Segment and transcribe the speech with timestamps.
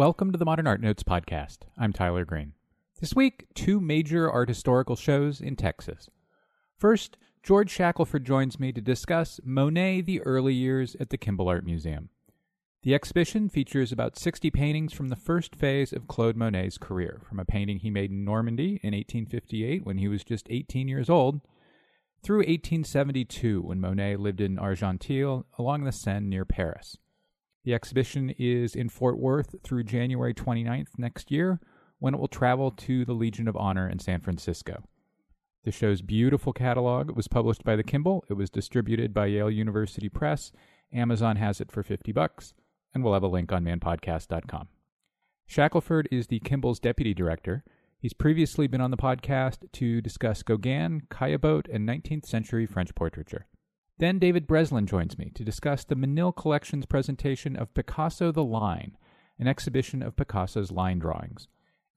[0.00, 1.58] Welcome to the Modern Art Notes podcast.
[1.76, 2.54] I'm Tyler Green.
[3.02, 6.08] This week, two major art historical shows in Texas.
[6.78, 11.66] First, George Shackelford joins me to discuss Monet the Early Years at the Kimbell Art
[11.66, 12.08] Museum.
[12.82, 17.38] The exhibition features about 60 paintings from the first phase of Claude Monet's career, from
[17.38, 21.42] a painting he made in Normandy in 1858 when he was just 18 years old,
[22.22, 26.96] through 1872 when Monet lived in Argenteuil along the Seine near Paris.
[27.64, 31.60] The exhibition is in Fort Worth through January 29th next year,
[31.98, 34.82] when it will travel to the Legion of Honor in San Francisco.
[35.64, 38.22] The show's beautiful catalog was published by the Kimbell.
[38.30, 40.52] It was distributed by Yale University Press.
[40.90, 42.54] Amazon has it for 50 bucks,
[42.94, 44.68] and we'll have a link on manpodcast.com.
[45.46, 47.62] Shackelford is the Kimbell's deputy director.
[47.98, 53.46] He's previously been on the podcast to discuss Gauguin, Caillebotte, and 19th century French portraiture.
[54.00, 58.96] Then David Breslin joins me to discuss the Menil Collection's presentation of Picasso the Line,
[59.38, 61.48] an exhibition of Picasso's line drawings.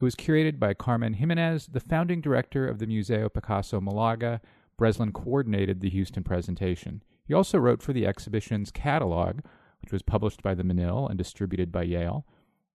[0.02, 4.42] It was curated by Carmen Jimenez, the founding director of the Museo Picasso Malaga.
[4.76, 7.02] Breslin coordinated the Houston presentation.
[7.24, 9.40] He also wrote for the exhibition's catalog,
[9.82, 12.26] which was published by the Menil and distributed by Yale,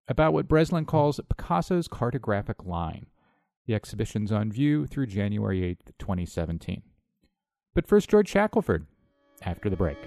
[0.08, 3.04] about what Breslin calls Picasso's cartographic line.
[3.66, 6.82] The exhibition's on view through January 8, 2017.
[7.74, 8.86] But first, George Shackelford
[9.42, 9.98] after the break.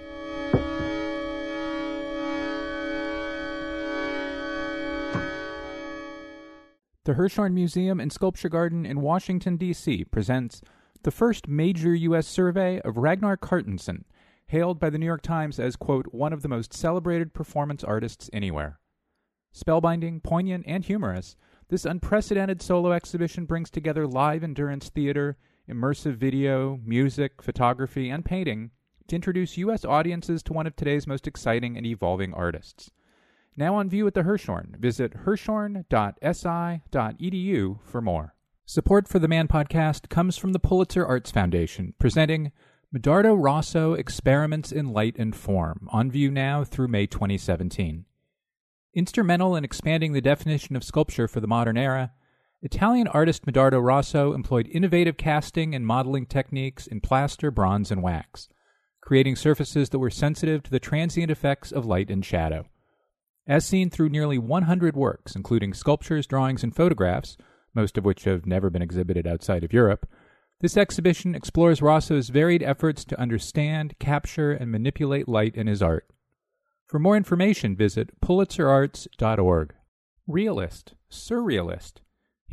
[7.03, 10.05] The Hirshhorn Museum and Sculpture Garden in Washington, D.C.
[10.05, 10.61] presents
[11.01, 12.27] the first major U.S.
[12.27, 14.03] survey of Ragnar Kjartansson,
[14.45, 18.29] hailed by the New York Times as, quote, one of the most celebrated performance artists
[18.31, 18.79] anywhere.
[19.51, 21.35] Spellbinding, poignant, and humorous,
[21.69, 25.37] this unprecedented solo exhibition brings together live endurance theater,
[25.67, 28.69] immersive video, music, photography, and painting
[29.07, 29.85] to introduce U.S.
[29.85, 32.91] audiences to one of today's most exciting and evolving artists.
[33.57, 38.33] Now on view at the Hirshhorn, visit hirshhorn.si.edu for more.
[38.65, 42.53] Support for the Man podcast comes from the Pulitzer Arts Foundation, presenting
[42.95, 48.05] Medardo Rosso Experiments in Light and Form, on view now through May 2017.
[48.93, 52.11] Instrumental in expanding the definition of sculpture for the modern era,
[52.61, 58.47] Italian artist Medardo Rosso employed innovative casting and modeling techniques in plaster, bronze, and wax
[59.01, 62.65] creating surfaces that were sensitive to the transient effects of light and shadow.
[63.47, 67.37] As seen through nearly 100 works, including sculptures, drawings, and photographs,
[67.73, 70.07] most of which have never been exhibited outside of Europe,
[70.61, 76.07] this exhibition explores Rosso's varied efforts to understand, capture, and manipulate light in his art.
[76.87, 79.73] For more information, visit pulitzerarts.org.
[80.27, 81.93] Realist, surrealist,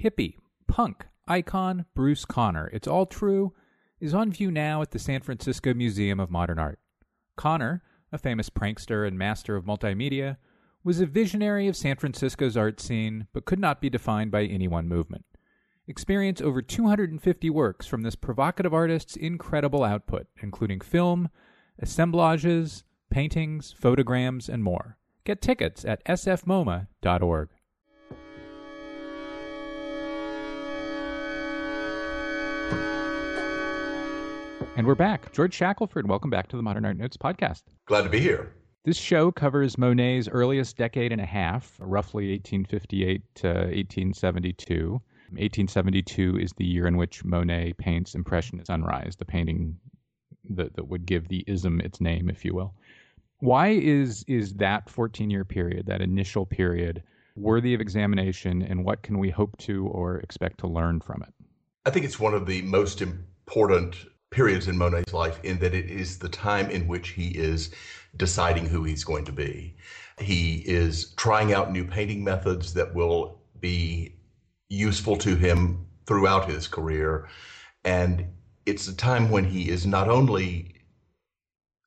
[0.02, 2.68] hippie, punk, icon, Bruce Conner.
[2.72, 3.52] It's all true
[4.00, 6.78] is on view now at the San Francisco Museum of Modern Art.
[7.36, 7.82] Conner,
[8.12, 10.36] a famous prankster and master of multimedia,
[10.84, 14.68] was a visionary of San Francisco's art scene, but could not be defined by any
[14.68, 15.24] one movement.
[15.86, 21.28] Experience over 250 works from this provocative artist's incredible output, including film,
[21.78, 24.98] assemblages, paintings, photograms, and more.
[25.24, 27.48] Get tickets at sfmoma.org.
[34.78, 35.32] And we're back.
[35.32, 37.62] George Shackelford, welcome back to the Modern Art Notes podcast.
[37.86, 38.52] Glad to be here.
[38.84, 44.92] This show covers Monet's earliest decade and a half, roughly 1858 to 1872.
[45.32, 49.76] 1872 is the year in which Monet paints Impressionist Sunrise, the painting
[50.50, 52.72] that, that would give the ism its name, if you will.
[53.40, 57.02] Why is is that 14 year period, that initial period,
[57.34, 61.34] worthy of examination, and what can we hope to or expect to learn from it?
[61.84, 63.96] I think it's one of the most important
[64.30, 67.70] periods in Monet's life in that it is the time in which he is
[68.16, 69.74] deciding who he's going to be.
[70.18, 74.14] He is trying out new painting methods that will be
[74.68, 77.28] useful to him throughout his career.
[77.84, 78.26] And
[78.66, 80.74] it's a time when he is not only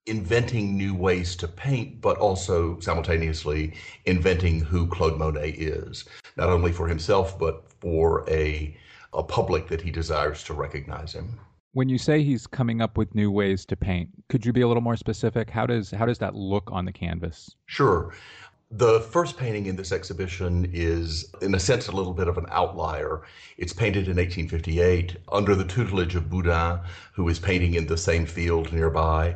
[0.08, 3.74] inventing new ways to paint, but also simultaneously
[4.06, 6.06] inventing who Claude Monet is,
[6.38, 8.76] not only for himself, but for a,
[9.14, 11.40] a public that he desires to recognize him.
[11.74, 14.68] When you say he's coming up with new ways to paint, could you be a
[14.68, 15.50] little more specific?
[15.50, 17.56] How does how does that look on the canvas?
[17.66, 18.14] Sure.
[18.72, 22.46] The first painting in this exhibition is, in a sense, a little bit of an
[22.50, 23.22] outlier.
[23.58, 26.80] It's painted in 1858 under the tutelage of Boudin,
[27.14, 29.36] who is painting in the same field nearby.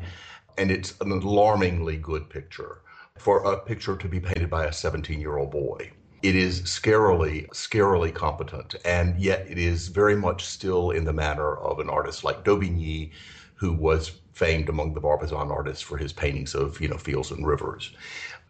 [0.57, 2.79] And it's an alarmingly good picture
[3.17, 5.91] for a picture to be painted by a 17 year old boy
[6.25, 11.56] it is scarily, scarily competent, and yet it is very much still in the manner
[11.56, 13.12] of an artist like Daubigny,
[13.54, 17.45] who was famed among the Barbizon artists for his paintings of, you know, fields and
[17.45, 17.92] rivers.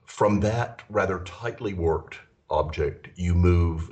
[0.06, 2.20] From that rather tightly worked
[2.50, 3.92] object, you move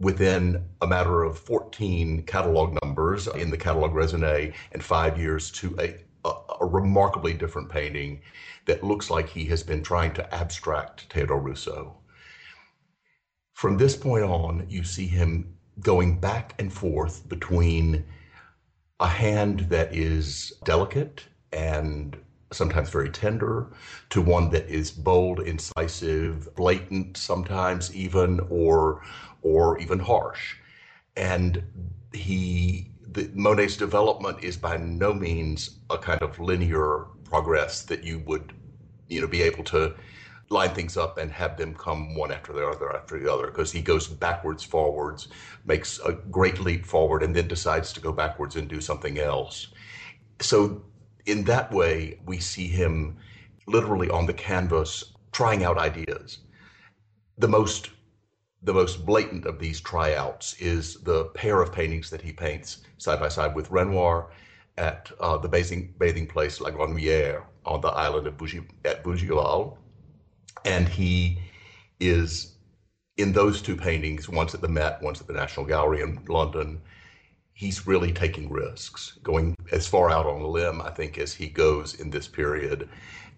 [0.00, 5.76] within a matter of 14 catalog numbers in the catalog raisonné and five years to
[5.78, 8.22] a, a, a, remarkably different painting
[8.64, 11.98] that looks like he has been trying to abstract Theodore Rousseau.
[13.54, 18.04] From this point on, you see him going back and forth between
[19.00, 22.16] a hand that is delicate and
[22.52, 23.68] sometimes very tender,
[24.10, 29.02] to one that is bold, incisive, blatant, sometimes even, or
[29.42, 30.56] or even harsh.
[31.16, 31.62] And
[32.12, 38.20] he, the, Monet's development is by no means a kind of linear progress that you
[38.20, 38.52] would,
[39.08, 39.94] you know, be able to
[40.50, 43.72] line things up and have them come one after the other after the other because
[43.72, 45.28] he goes backwards forwards
[45.64, 49.68] makes a great leap forward and then decides to go backwards and do something else
[50.40, 50.82] so
[51.26, 53.16] in that way, we see him
[53.66, 56.38] literally on the canvas trying out ideas.
[57.38, 57.90] The most
[58.62, 63.20] the most blatant of these tryouts is the pair of paintings that he paints side
[63.20, 64.30] by side with Renoir
[64.78, 69.76] at uh, the bathing, bathing place La on the island of Bougie, at Bougival.
[70.64, 71.38] And he
[72.00, 72.54] is
[73.16, 76.80] in those two paintings, once at the Met, once at the National Gallery in London,
[77.52, 81.46] he's really taking risks, going as far out on a limb, I think, as he
[81.46, 82.88] goes in this period,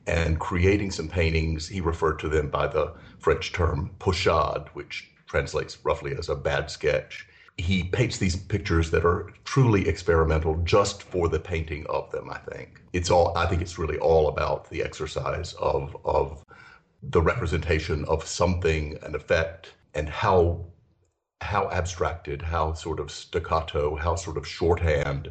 [0.07, 1.69] and creating some paintings.
[1.69, 6.71] He referred to them by the French term pochade, which translates roughly as a bad
[6.71, 7.27] sketch.
[7.59, 12.39] He paints these pictures that are truly experimental just for the painting of them, I
[12.39, 12.83] think.
[12.93, 16.45] It's all I think it's really all about the exercise of of
[17.11, 20.65] the representation of something, an effect, and how
[21.43, 25.31] how abstracted, how sort of staccato, how sort of shorthand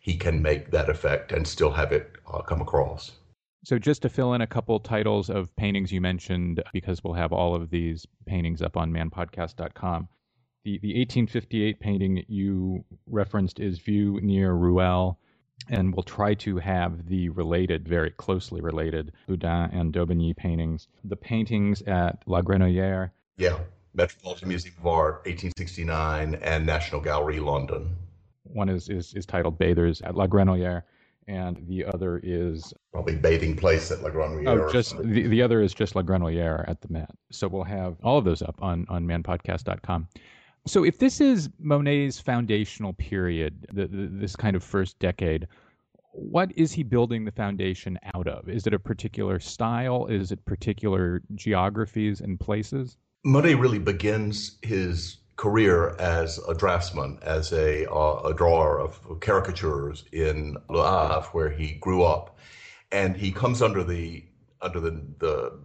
[0.00, 3.12] he can make that effect and still have it uh, come across.
[3.64, 7.32] So, just to fill in a couple titles of paintings you mentioned, because we'll have
[7.32, 10.08] all of these paintings up on manpodcast.com.
[10.64, 15.16] The, the 1858 painting you referenced is View near Rouelles,
[15.68, 20.88] and we'll try to have the related, very closely related, Boudin and Daubigny paintings.
[21.04, 23.10] The paintings at La Grenouillère.
[23.36, 23.58] Yeah.
[23.94, 27.96] Metropolitan Museum of Art, 1869, and National Gallery, London.
[28.42, 30.82] One is, is, is titled Bathers at La Grenouillère,
[31.26, 34.68] and the other is probably bathing place at La Grenouillère.
[34.68, 37.10] Oh, just the, the other is just La Grenouillère at the Met.
[37.30, 40.08] So we'll have all of those up on on manpodcast.com.
[40.66, 45.46] So if this is Monet's foundational period, the, the, this kind of first decade,
[46.12, 48.48] what is he building the foundation out of?
[48.48, 50.06] Is it a particular style?
[50.06, 52.96] Is it particular geographies and places?
[53.24, 60.04] Monet really begins his career as a draftsman, as a, uh, a drawer of caricatures
[60.12, 62.38] in Le Havre, where he grew up,
[62.90, 64.24] and he comes under the
[64.62, 65.58] under the the,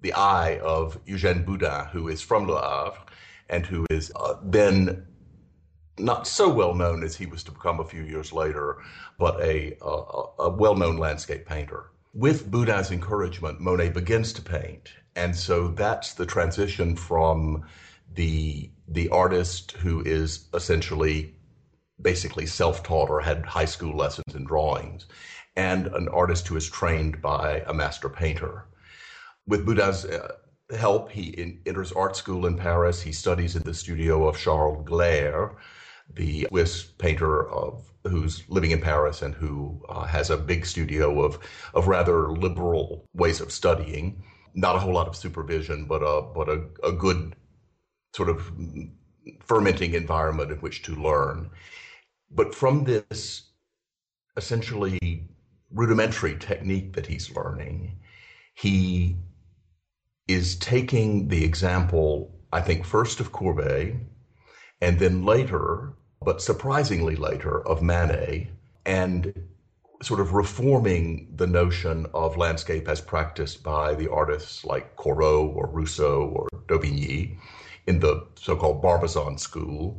[0.00, 3.00] the eye of Eugène Boudin, who is from Le Havre,
[3.48, 5.06] and who is uh, then
[5.98, 8.78] not so well known as he was to become a few years later,
[9.18, 11.90] but a, a, a well known landscape painter.
[12.14, 17.64] With Boudin's encouragement, Monet begins to paint, and so that's the transition from
[18.14, 21.34] the the artist who is essentially
[22.00, 25.06] basically self-taught or had high school lessons in drawings
[25.56, 28.66] and an artist who is trained by a master painter
[29.46, 30.32] with Boudin's uh,
[30.76, 31.10] help.
[31.10, 33.00] He in, enters art school in paris.
[33.00, 35.56] He studies in the studio of charles Gleyre
[36.14, 41.22] the swiss painter of who's living in paris and who uh, has a big studio
[41.22, 41.38] of
[41.74, 44.22] of rather liberal ways of studying.
[44.54, 47.36] Not a whole lot of supervision, but a but a, a good
[48.14, 48.50] sort of
[49.44, 51.50] fermenting environment in which to learn.
[52.30, 53.42] But from this
[54.36, 55.24] essentially
[55.70, 57.98] rudimentary technique that he's learning,
[58.54, 59.16] he
[60.28, 63.96] is taking the example, I think, first of Courbet,
[64.80, 68.50] and then later, but surprisingly later, of Manet,
[68.84, 69.32] and
[70.02, 75.68] sort of reforming the notion of landscape as practiced by the artists like Corot or
[75.72, 77.36] Rousseau or Daubigny
[77.86, 79.98] in the so-called Barbizon school,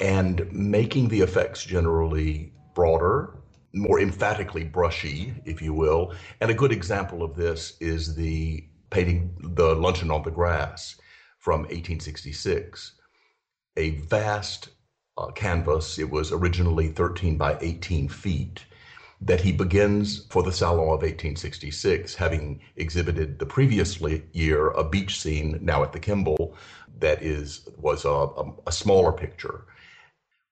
[0.00, 3.34] and making the effects generally broader,
[3.72, 6.14] more emphatically brushy, if you will.
[6.40, 10.96] And a good example of this is the painting The Luncheon on the Grass
[11.38, 12.92] from 1866,
[13.76, 14.70] a vast
[15.16, 15.98] uh, canvas.
[15.98, 18.64] It was originally 13 by 18 feet
[19.20, 24.00] that he begins for the Salon of 1866, having exhibited the previous
[24.32, 26.54] year a beach scene, now at the Kimbell,
[26.98, 29.64] that is was a, a, a smaller picture.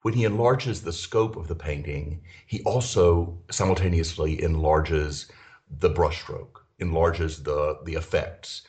[0.03, 5.27] When he enlarges the scope of the painting, he also simultaneously enlarges
[5.71, 8.63] the brushstroke, enlarges the the effects,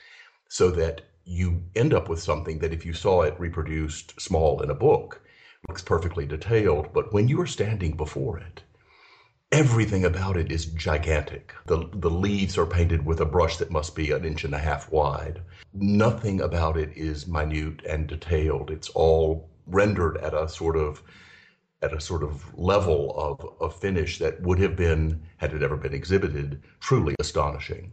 [0.48, 4.70] so that you end up with something that if you saw it reproduced small in
[4.70, 5.22] a book,
[5.68, 8.64] looks perfectly detailed, but when you are standing before it,
[9.52, 11.54] everything about it is gigantic.
[11.66, 14.60] The, the leaves are painted with a brush that must be an inch and a
[14.60, 15.42] half wide.
[15.74, 18.72] Nothing about it is minute and detailed.
[18.72, 21.04] It's all rendered at a sort of
[21.82, 25.78] at a sort of level of, of finish that would have been, had it ever
[25.78, 27.90] been exhibited, truly astonishing.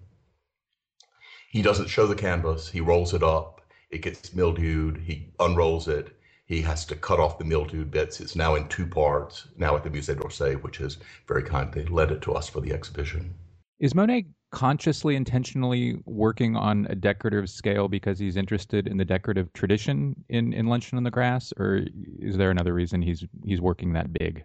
[1.56, 6.14] He doesn't show the canvas, he rolls it up, it gets mildewed, he unrolls it,
[6.44, 8.20] he has to cut off the mildewed bits.
[8.20, 12.10] It's now in two parts, now at the Musée d'Orsay, which has very kindly lent
[12.10, 13.32] it to us for the exhibition.
[13.78, 19.50] Is Monet consciously, intentionally working on a decorative scale because he's interested in the decorative
[19.54, 21.86] tradition in, in Luncheon on the Grass, or
[22.18, 24.44] is there another reason he's he's working that big?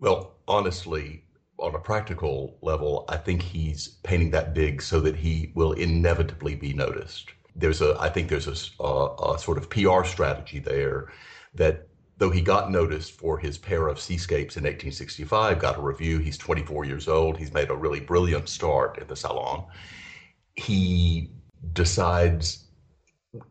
[0.00, 1.22] Well, honestly,
[1.58, 6.54] on a practical level, I think he's painting that big so that he will inevitably
[6.54, 7.30] be noticed.
[7.56, 11.12] There's a, I think there's a, a, a sort of PR strategy there
[11.54, 11.88] that
[12.18, 16.18] though he got noticed for his pair of seascapes in 1865, got a review.
[16.18, 17.38] He's 24 years old.
[17.38, 19.64] He's made a really brilliant start in the salon.
[20.56, 21.30] He
[21.72, 22.64] decides,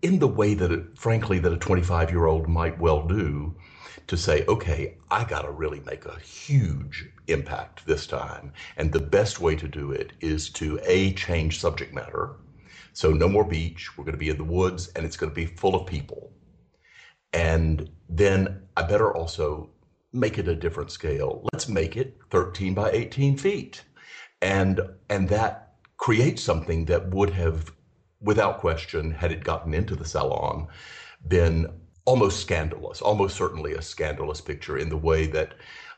[0.02, 3.56] in the way that, it, frankly, that a 25 year old might well do,
[4.08, 8.54] to say, okay, I got to really make a huge impact this time.
[8.78, 12.36] And the best way to do it is to A, change subject matter.
[12.94, 13.98] So, no more beach.
[13.98, 16.32] We're going to be in the woods and it's going to be full of people
[17.34, 19.70] and then I better also
[20.14, 21.48] make it a different scale.
[21.54, 23.84] Let's make it 13 by 18 feet.
[24.42, 27.72] And and that creates something that would have,
[28.22, 30.68] without question, had it gotten into the salon,
[31.28, 31.68] been
[32.08, 35.54] almost scandalous, almost certainly a scandalous picture in the way that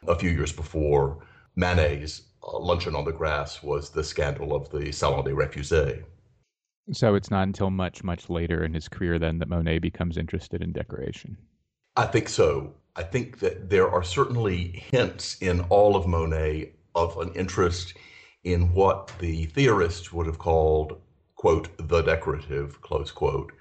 [0.07, 1.19] a few years before
[1.55, 6.03] Manet's uh, Luncheon on the Grass was the scandal of the Salon des Refusés.
[6.91, 10.63] So it's not until much, much later in his career then that Monet becomes interested
[10.63, 11.37] in decoration.
[11.95, 12.73] I think so.
[12.95, 17.93] I think that there are certainly hints in all of Monet of an interest
[18.43, 20.99] in what the theorists would have called,
[21.35, 23.51] quote, the decorative, close quote,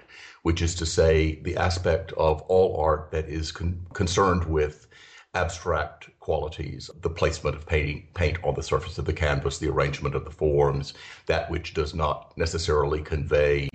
[0.43, 4.87] which is to say the aspect of all art that is con- concerned with
[5.35, 10.15] abstract qualities, the placement of painting, paint on the surface of the canvas, the arrangement
[10.15, 10.95] of the forms,
[11.27, 13.69] that which does not necessarily convey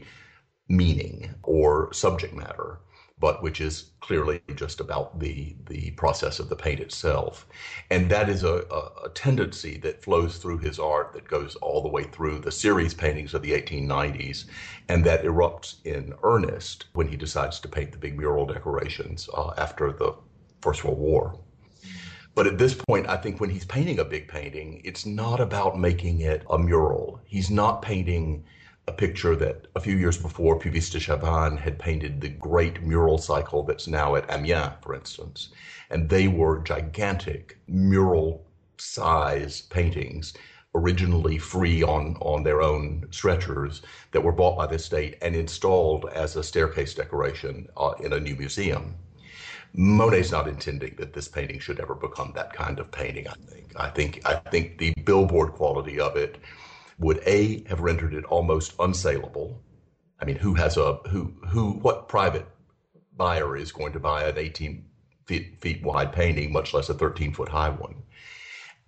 [0.67, 2.79] meaning or subject matter,
[3.19, 7.47] but which is clearly just about the, the process of the paint itself.
[7.89, 8.65] And that is a,
[9.05, 12.93] a, tendency that flows through his art that goes all the way through the series
[12.93, 14.45] paintings of the 1890s
[14.89, 19.51] and that erupts in earnest when he decides to paint the big mural decorations uh,
[19.57, 20.15] after the
[20.61, 21.39] First World War.
[22.35, 25.79] But at this point, I think when he's painting a big painting, it's not about
[25.79, 27.21] making it a mural.
[27.25, 28.43] He's not painting
[28.87, 33.17] a picture that a few years before Puvis de Chavannes had painted the great mural
[33.17, 35.49] cycle that's now at Amiens, for instance.
[35.89, 38.45] And they were gigantic mural
[38.77, 40.33] size paintings,
[40.75, 46.09] originally free on, on their own stretchers, that were bought by the state and installed
[46.13, 48.95] as a staircase decoration uh, in a new museum.
[49.75, 53.27] Monet's not intending that this painting should ever become that kind of painting.
[53.27, 53.73] I think.
[53.75, 54.21] I think.
[54.25, 56.37] I think the billboard quality of it
[56.99, 59.57] would a have rendered it almost unsaleable.
[60.19, 62.47] I mean, who has a who who what private
[63.15, 64.85] buyer is going to buy an 18
[65.25, 67.95] feet, feet wide painting, much less a 13 foot high one?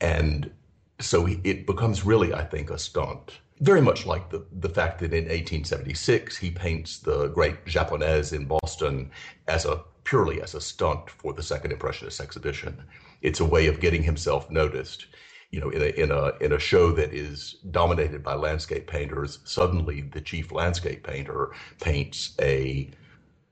[0.01, 0.51] And
[0.99, 3.39] so it becomes really, I think, a stunt.
[3.59, 8.45] Very much like the, the fact that in 1876 he paints the great Japonaise in
[8.45, 9.11] Boston
[9.47, 12.83] as a purely as a stunt for the Second Impressionist exhibition.
[13.21, 15.07] It's a way of getting himself noticed.
[15.55, 19.39] You know, in a in a in a show that is dominated by landscape painters,
[19.45, 22.89] suddenly the chief landscape painter paints a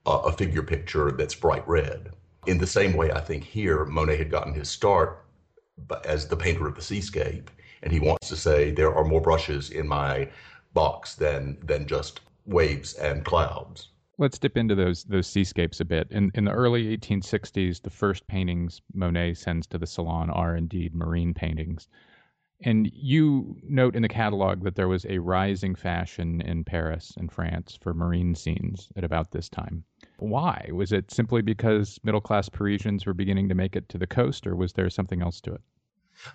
[0.05, 2.12] a figure picture that's bright red.
[2.45, 5.24] In the same way, I think here Monet had gotten his start
[6.03, 7.50] as the painter of the seascape,
[7.81, 10.27] and he wants to say there are more brushes in my
[10.74, 13.88] box than than just waves and clouds.
[14.17, 16.08] Let's dip into those those seascapes a bit.
[16.12, 20.93] In in the early 1860s, the first paintings Monet sends to the Salon are indeed
[20.93, 21.88] marine paintings.
[22.65, 27.29] And you note in the catalog that there was a rising fashion in Paris and
[27.29, 29.84] France for marine scenes at about this time.
[30.17, 30.70] Why?
[30.72, 34.48] Was it simply because middle class Parisians were beginning to make it to the coast,
[34.48, 35.62] or was there something else to it?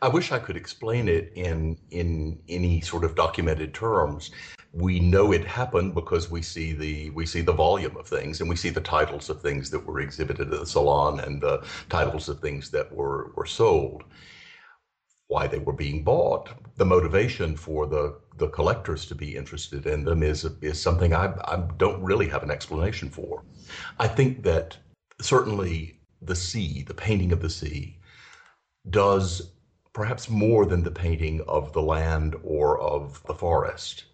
[0.03, 4.31] I wish I could explain it in in any sort of documented terms
[4.73, 8.49] we know it happened because we see the we see the volume of things and
[8.51, 12.29] we see the titles of things that were exhibited at the salon and the titles
[12.29, 14.05] of things that were were sold.
[15.29, 16.51] why they were being bought.
[16.77, 21.35] The motivation for the, the collectors to be interested in them is, is something I,
[21.47, 23.45] I don't really have an explanation for.
[23.99, 24.79] I think that
[25.21, 27.99] certainly the sea, the painting of the sea,
[28.91, 29.53] does
[29.93, 34.05] perhaps more than the painting of the land or of the forest,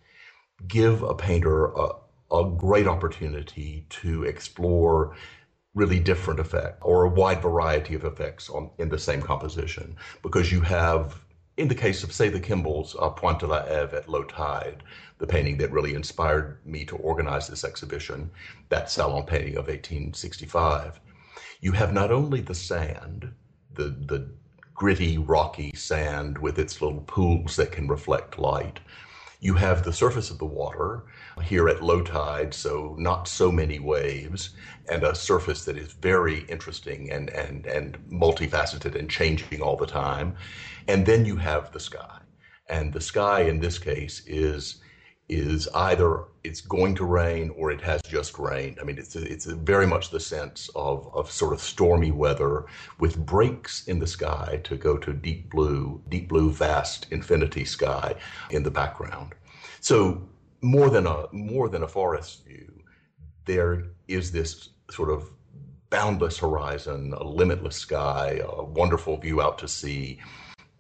[0.67, 1.91] give a painter a,
[2.33, 5.17] a great opportunity to explore
[5.75, 9.97] really different effect or a wide variety of effects on in the same composition.
[10.23, 11.21] Because you have
[11.57, 14.83] in the case of say the Kimbells uh, Pointe de la Hève at low tide
[15.19, 18.31] the painting that really inspired me to organize this exhibition
[18.69, 21.01] that salon painting of 1865
[21.61, 23.33] you have not only the sand
[23.75, 24.29] the the
[24.75, 28.81] gritty rocky sand with its little pools that can reflect light
[29.45, 31.05] you have the surface of the water
[31.43, 34.49] here at low tide, so not so many waves,
[34.89, 39.87] and a surface that is very interesting and, and, and multifaceted and changing all the
[39.87, 40.35] time.
[40.89, 42.21] And then you have the sky.
[42.71, 44.77] And the sky in this case is
[45.29, 48.79] is either it's going to rain or it has just rained.
[48.81, 52.67] I mean, it's it's very much the sense of, of sort of stormy weather
[52.99, 58.15] with breaks in the sky to go to deep blue, deep blue, vast infinity sky
[58.51, 59.35] in the background.
[59.81, 60.29] So
[60.61, 62.83] more than a more than a forest view,
[63.47, 65.31] there is this sort of
[65.89, 70.19] boundless horizon, a limitless sky, a wonderful view out to sea,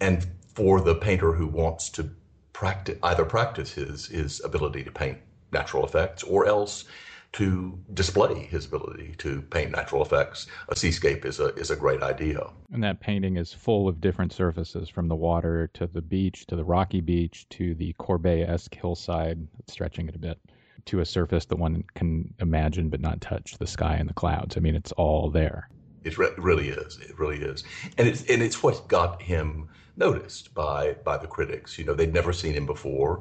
[0.00, 2.10] and for the painter who wants to
[2.54, 5.18] practice either practice his his ability to paint
[5.52, 6.84] natural effects or else
[7.32, 10.46] to display his ability to paint natural effects.
[10.68, 12.48] A seascape is a is a great idea.
[12.72, 16.56] And that painting is full of different surfaces, from the water to the beach to
[16.56, 20.38] the rocky beach to the Courbet-esque hillside, stretching it a bit,
[20.86, 24.56] to a surface that one can imagine but not touch, the sky and the clouds.
[24.56, 25.68] I mean, it's all there.
[26.04, 27.00] It re- really is.
[27.00, 27.64] It really is,
[27.98, 31.78] and it's and it's what got him noticed by by the critics.
[31.78, 33.20] You know, they'd never seen him before.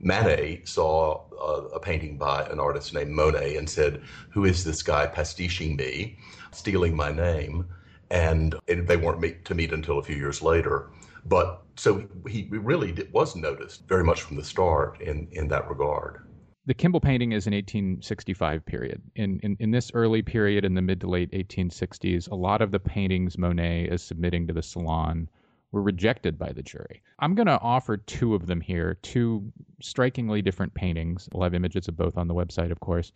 [0.00, 4.82] Manet saw a, a, painting by an artist named Monet and said, Who is this
[4.82, 6.18] guy pastiching me,
[6.52, 7.66] stealing my name?
[8.10, 10.90] And it, they weren't meet, to meet until a few years later.
[11.26, 15.68] But so he really did, was noticed very much from the start in, in that
[15.68, 16.24] regard.
[16.66, 19.02] The Kimbell painting is an 1865 period.
[19.16, 22.70] In, in, in this early period, in the mid to late 1860s, a lot of
[22.70, 25.28] the paintings Monet is submitting to the Salon
[25.72, 27.02] were rejected by the jury.
[27.18, 31.28] I'm going to offer two of them here, two strikingly different paintings.
[31.32, 33.12] We'll have images of both on the website, of course.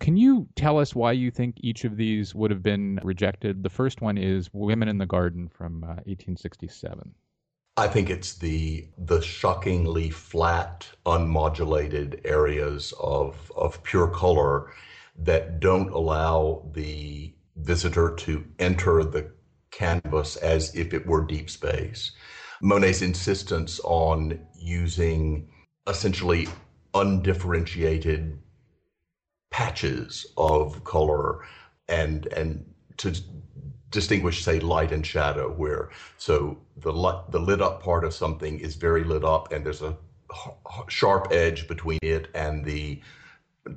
[0.00, 3.62] Can you tell us why you think each of these would have been rejected?
[3.62, 7.14] The first one is Women in the Garden from uh, 1867.
[7.76, 14.72] I think it's the the shockingly flat, unmodulated areas of of pure color
[15.16, 19.30] that don't allow the visitor to enter the
[19.70, 22.12] canvas as if it were deep space.
[22.60, 25.48] Monet's insistence on using
[25.86, 26.48] essentially
[26.94, 28.38] undifferentiated
[29.50, 31.44] patches of color
[31.88, 32.64] and and
[32.96, 33.14] to
[33.90, 38.60] distinguish say light and shadow where so the light, the lit up part of something
[38.60, 39.96] is very lit up and there's a
[40.88, 43.00] sharp edge between it and the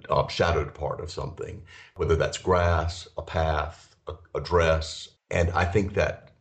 [0.10, 1.62] uh, shadowed part of something
[1.96, 6.32] whether that's grass a path a, a dress and I think that,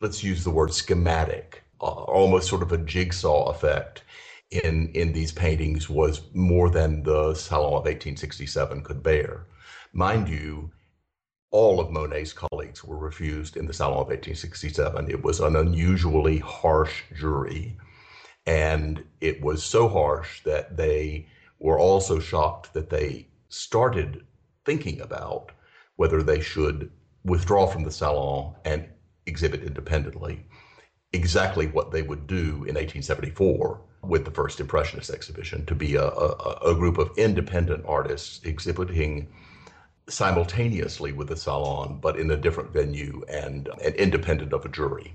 [0.00, 4.02] let's use the word schematic, uh, almost sort of a jigsaw effect
[4.50, 9.46] in, in these paintings was more than the Salon of 1867 could bear.
[9.92, 10.70] Mind you,
[11.50, 15.10] all of Monet's colleagues were refused in the Salon of 1867.
[15.10, 17.76] It was an unusually harsh jury.
[18.46, 21.26] And it was so harsh that they
[21.58, 24.24] were also shocked that they started
[24.64, 25.52] thinking about
[25.96, 26.90] whether they should
[27.24, 28.88] withdraw from the salon and
[29.26, 30.44] exhibit independently
[31.12, 36.04] exactly what they would do in 1874 with the first Impressionist exhibition to be a,
[36.04, 39.28] a, a group of independent artists exhibiting
[40.08, 45.14] simultaneously with the salon, but in a different venue and, and independent of a jury.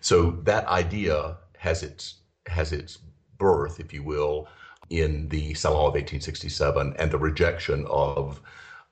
[0.00, 2.16] So that idea has its
[2.46, 2.98] has its
[3.38, 4.46] birth, if you will,
[4.90, 8.40] in the Salon of 1867 and the rejection of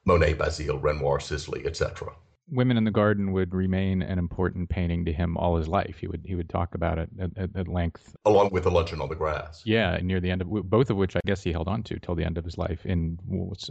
[0.04, 2.12] Monet, Bazille, Renoir, Sisley, etc.
[2.50, 5.96] Women in the Garden would remain an important painting to him all his life.
[5.98, 9.00] He would he would talk about it at, at, at length, along with the Luncheon
[9.00, 9.62] on the Grass.
[9.64, 12.14] Yeah, near the end of both of which I guess he held on to till
[12.14, 12.84] the end of his life.
[12.84, 13.18] In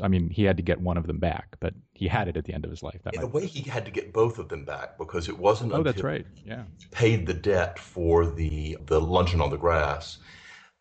[0.01, 2.45] I mean, he had to get one of them back, but he had it at
[2.45, 2.99] the end of his life.
[3.03, 5.73] That in a way, he had to get both of them back because it wasn't.
[5.73, 6.25] Oh, that's right.
[6.43, 10.17] Yeah, paid the debt for the the Luncheon on the Grass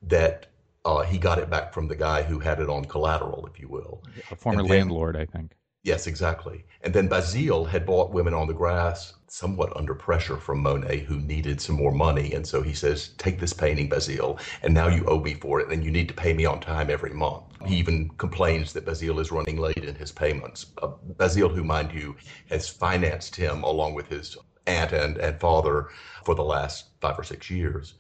[0.02, 0.46] that
[0.84, 3.68] uh, he got it back from the guy who had it on collateral, if you
[3.68, 4.02] will.
[4.30, 5.52] A former then, landlord, I think.
[5.84, 6.64] Yes, exactly.
[6.82, 11.16] And then Bazille had bought Women on the Grass somewhat under pressure from Monet, who
[11.16, 12.34] needed some more money.
[12.34, 15.72] And so he says, Take this painting, Bazille, and now you owe me for it,
[15.72, 17.42] and you need to pay me on time every month.
[17.66, 20.66] He even complains that Bazille is running late in his payments.
[20.80, 22.14] Uh, Bazille, who, mind you,
[22.48, 24.36] has financed him along with his
[24.68, 25.88] aunt and, and father
[26.24, 27.94] for the last five or six years.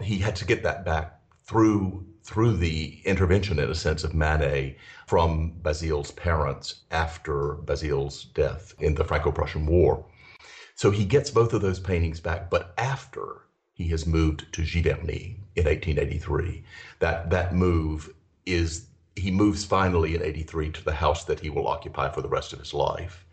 [0.00, 4.76] He had to get that back through through the intervention, in a sense, of Manet
[5.06, 10.04] from Bazille's parents after Bazille's death in the Franco-Prussian War.
[10.74, 13.42] So he gets both of those paintings back, but after
[13.74, 16.62] he has moved to Giverny in 1883.
[17.00, 18.14] That that move
[18.46, 22.28] is he moves finally in 83 to the house that he will occupy for the
[22.28, 23.26] rest of his life.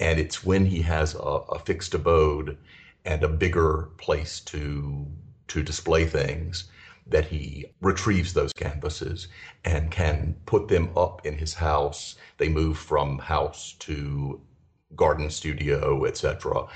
[0.00, 2.58] And it's when he has a, a fixed abode
[3.04, 5.06] and a bigger place to
[5.48, 6.64] to display things
[7.06, 9.28] that he retrieves those canvases
[9.64, 12.16] and can put them up in his house.
[12.38, 14.40] They move from house to
[14.94, 16.66] garden studio, etc.,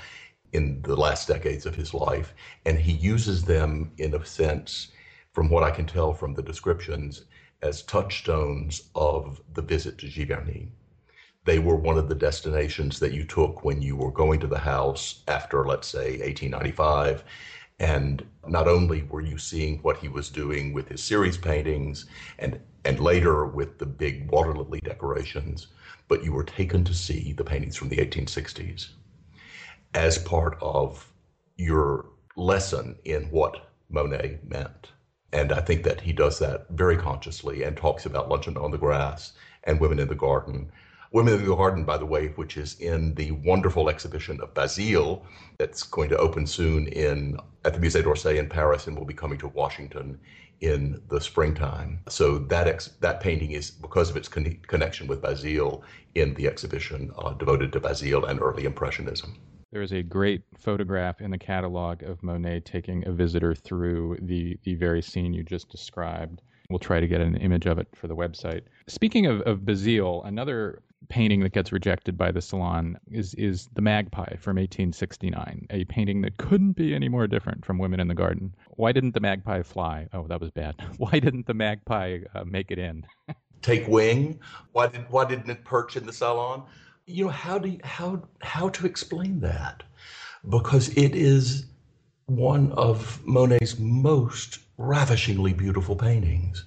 [0.53, 2.33] in the last decades of his life.
[2.65, 4.91] And he uses them, in a sense,
[5.33, 7.25] from what I can tell from the descriptions,
[7.61, 10.69] as touchstones of the visit to Giverny.
[11.43, 14.59] They were one of the destinations that you took when you were going to the
[14.59, 17.23] house after, let's say, 1895
[17.81, 22.05] and not only were you seeing what he was doing with his series paintings
[22.37, 25.65] and, and later with the big water lily decorations,
[26.07, 28.89] but you were taken to see the paintings from the 1860s
[29.95, 31.11] as part of
[31.57, 34.91] your lesson in what Monet meant.
[35.33, 38.77] And I think that he does that very consciously and talks about Luncheon on the
[38.77, 40.71] Grass and Women in the Garden
[41.13, 45.21] Women in the Garden, by the way, which is in the wonderful exhibition of Bazille
[45.57, 49.13] that's going to open soon in at the Musée d'Orsay in Paris and will be
[49.13, 50.17] coming to Washington
[50.61, 51.99] in the springtime.
[52.07, 55.81] So that ex- that painting is because of its con- connection with Bazille
[56.15, 59.35] in the exhibition uh, devoted to Bazille and early Impressionism.
[59.71, 64.57] There is a great photograph in the catalog of Monet taking a visitor through the
[64.63, 66.41] the very scene you just described.
[66.69, 68.61] We'll try to get an image of it for the website.
[68.87, 73.81] Speaking of, of Bazille, another painting that gets rejected by the Salon is is the
[73.81, 78.15] Magpie from 1869, a painting that couldn't be any more different from Women in the
[78.15, 78.55] Garden.
[78.71, 80.07] Why didn't the magpie fly?
[80.13, 80.75] Oh, that was bad.
[80.97, 83.05] Why didn't the magpie uh, make it in?
[83.61, 84.39] Take wing?
[84.71, 86.63] Why did why didn't it perch in the salon?
[87.05, 89.83] You know how do you, how how to explain that?
[90.49, 91.67] Because it is
[92.25, 96.65] one of Monet's most ravishingly beautiful paintings.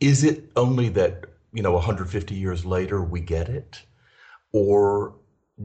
[0.00, 3.82] Is it only that you know 150 years later we get it?
[4.52, 5.14] Or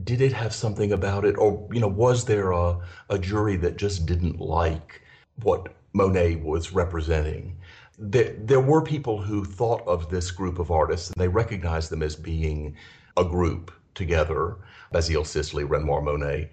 [0.04, 1.36] did it have something about it?
[1.38, 5.02] Or you know was there a, a jury that just didn't like
[5.41, 7.58] what monet was representing?
[7.97, 12.04] There, there were people who thought of this group of artists and they recognized them
[12.04, 12.78] as being
[13.17, 14.58] a group together
[14.93, 16.52] bazille sisley renoir monet.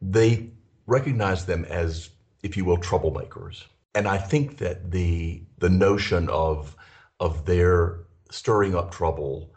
[0.00, 0.50] They
[0.86, 2.10] recognized them as
[2.42, 3.64] if you will troublemakers.
[3.94, 6.76] And i think that the the notion of
[7.18, 8.03] of their
[8.34, 9.52] stirring up trouble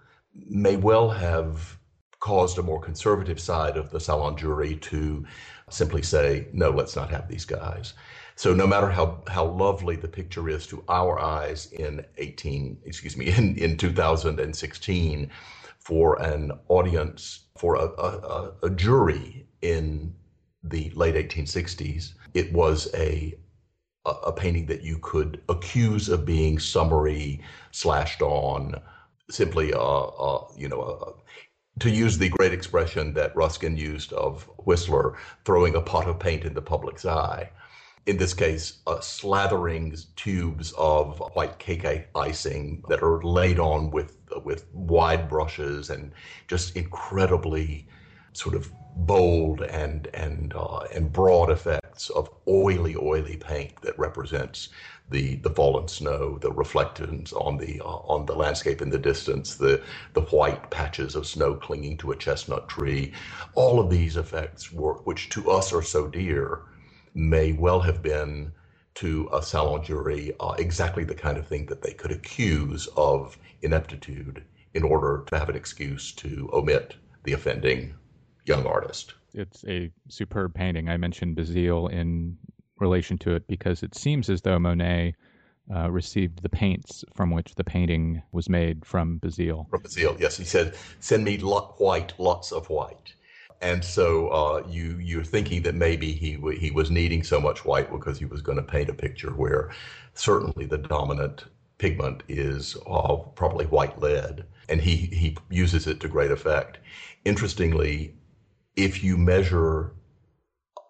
[0.48, 1.78] may well have
[2.20, 5.26] caused a more conservative side of the Salon jury to
[5.70, 7.96] simply say, no, let's not have these guys.
[8.36, 13.18] So no matter how, how lovely the picture is to our eyes in 18, excuse
[13.18, 15.32] me, in, in 2016,
[15.80, 20.14] for an audience, for a, a, a jury in
[20.64, 23.34] the late 1860s, it was a
[24.24, 27.42] a, painting that you could accuse of being summary,
[27.72, 28.76] slashed on,
[29.30, 31.12] simply, uh, uh, you know, uh,
[31.80, 36.44] to use the great expression that Ruskin used of Whistler, throwing a pot of paint
[36.44, 37.50] in the public's eye.
[38.06, 44.18] In this case, uh, slathering tubes of white cake icing that are laid on with
[44.44, 46.12] with wide brushes and
[46.48, 47.88] just incredibly
[48.34, 48.72] sort of
[49.06, 54.70] bold and and uh, and broad effects of oily, oily paint that represents
[55.10, 59.56] the the fallen snow, the reflections on the uh, on the landscape in the distance,
[59.56, 59.82] the
[60.14, 63.14] the white patches of snow clinging to a chestnut tree.
[63.56, 66.64] All of these effects, were, which to us are so dear,
[67.14, 68.52] may well have been
[68.96, 73.38] to a salon jury uh, exactly the kind of thing that they could accuse of
[73.62, 77.94] ineptitude in order to have an excuse to omit the offending
[78.48, 79.14] young artist.
[79.34, 80.90] It's a superb painting.
[80.90, 82.38] I mentioned Bazille in
[82.80, 85.14] relation to it because it seems as though Monet
[85.74, 89.70] uh, received the paints from which the painting was made from Bazille.
[89.70, 90.38] From Bazille, yes.
[90.38, 93.14] He said, "Send me lot white, lots of white."
[93.62, 97.92] And so uh, you you're thinking that maybe he he was needing so much white
[97.92, 99.72] because he was going to paint a picture where
[100.14, 101.46] certainly the dominant
[101.78, 106.80] pigment is uh, probably white lead, and he, he uses it to great effect.
[107.26, 108.16] Interestingly,
[108.78, 109.92] if you measure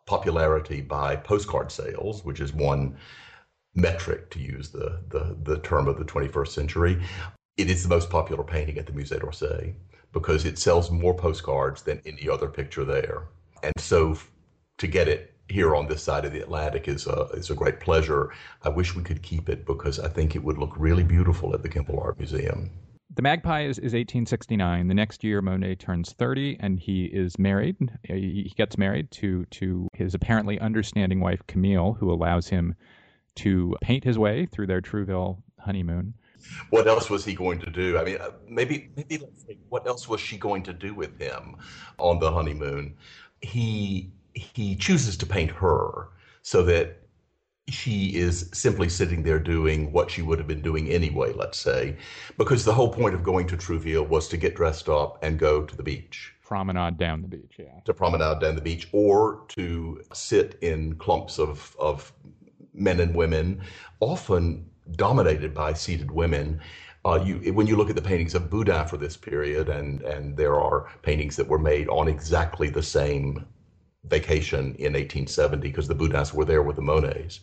[0.06, 2.96] popularity by postcard sales, which is one
[3.74, 7.02] metric to use the, the, the term of the 21st century,
[7.56, 9.74] it is the most popular painting at the Musée d'Orsay
[10.12, 13.24] because it sells more postcards than any other picture there.
[13.64, 14.18] And so
[14.78, 17.80] to get it here on this side of the Atlantic is a, is a great
[17.80, 18.32] pleasure.
[18.64, 21.64] I wish we could keep it because I think it would look really beautiful at
[21.64, 22.70] the Kimbell Art Museum.
[23.18, 24.90] The Magpie is, is 1869.
[24.90, 27.76] The next year, Monet turns 30, and he is married.
[28.04, 32.76] He gets married to to his apparently understanding wife Camille, who allows him
[33.38, 36.14] to paint his way through their Trouville honeymoon.
[36.70, 37.98] What else was he going to do?
[37.98, 39.24] I mean, uh, maybe maybe
[39.70, 41.56] what else was she going to do with him
[41.98, 42.96] on the honeymoon?
[43.42, 46.10] He he chooses to paint her
[46.44, 47.07] so that
[47.70, 51.98] she is simply sitting there doing what she would have been doing anyway, let's say,
[52.38, 55.64] because the whole point of going to Trouville was to get dressed up and go
[55.66, 56.34] to the beach.
[56.44, 57.80] Promenade down the beach, yeah.
[57.84, 62.14] To promenade down the beach or to sit in clumps of, of
[62.74, 63.62] men and women,
[64.00, 66.62] often dominated by seated women.
[67.04, 70.38] Uh, you, when you look at the paintings of Boudin for this period, and, and
[70.38, 73.46] there are paintings that were made on exactly the same
[74.06, 77.42] vacation in 1870 because the Boudins were there with the Monets.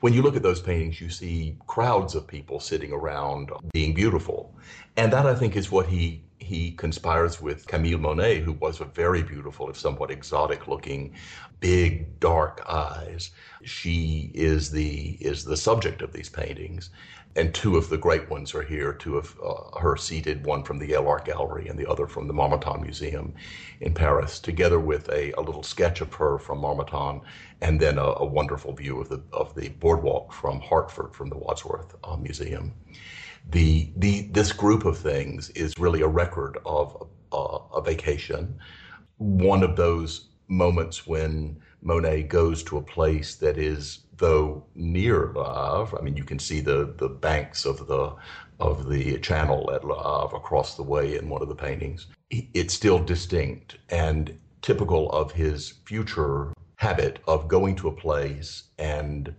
[0.00, 4.54] When you look at those paintings, you see crowds of people sitting around being beautiful.
[4.96, 8.84] And that, I think, is what he he conspires with Camille Monet, who was a
[8.84, 11.14] very beautiful, if somewhat exotic looking,
[11.60, 13.30] big dark eyes.
[13.62, 16.90] She is the is the subject of these paintings,
[17.36, 18.92] and two of the great ones are here.
[18.94, 22.26] Two of uh, her seated, one from the Yale Art Gallery and the other from
[22.26, 23.34] the Marmottan Museum
[23.80, 27.20] in Paris, together with a, a little sketch of her from Marmottan,
[27.62, 31.36] and then a, a, wonderful view of the of the boardwalk from Hartford from the
[31.36, 32.72] Wadsworth uh, Museum.
[33.50, 38.58] The the this group of things is really a record of uh, a vacation.
[39.18, 45.44] One of those moments when Monet goes to a place that is though near Le
[45.44, 45.98] Havre.
[45.98, 48.14] I mean, you can see the the banks of the
[48.60, 52.06] of the channel at Le Havre across the way in one of the paintings.
[52.30, 59.34] It's still distinct and typical of his future habit of going to a place and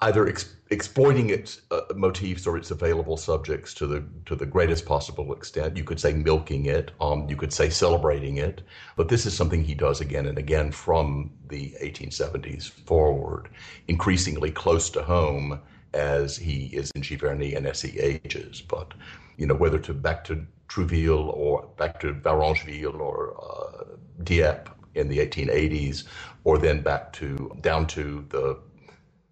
[0.00, 4.86] either ex- exploiting its uh, motifs or its available subjects to the to the greatest
[4.86, 5.76] possible extent.
[5.76, 6.92] You could say milking it.
[6.98, 8.62] Um, you could say celebrating it.
[8.96, 13.50] But this is something he does again and again from the 1870s forward,
[13.88, 15.60] increasingly close to home
[15.92, 18.62] as he is in Giverny and as he ages.
[18.62, 18.94] But
[19.36, 23.84] you know whether to back to Trouville or back to Varengeville or uh,
[24.24, 26.04] Dieppe in the 1880s,
[26.44, 28.58] or then back to down to the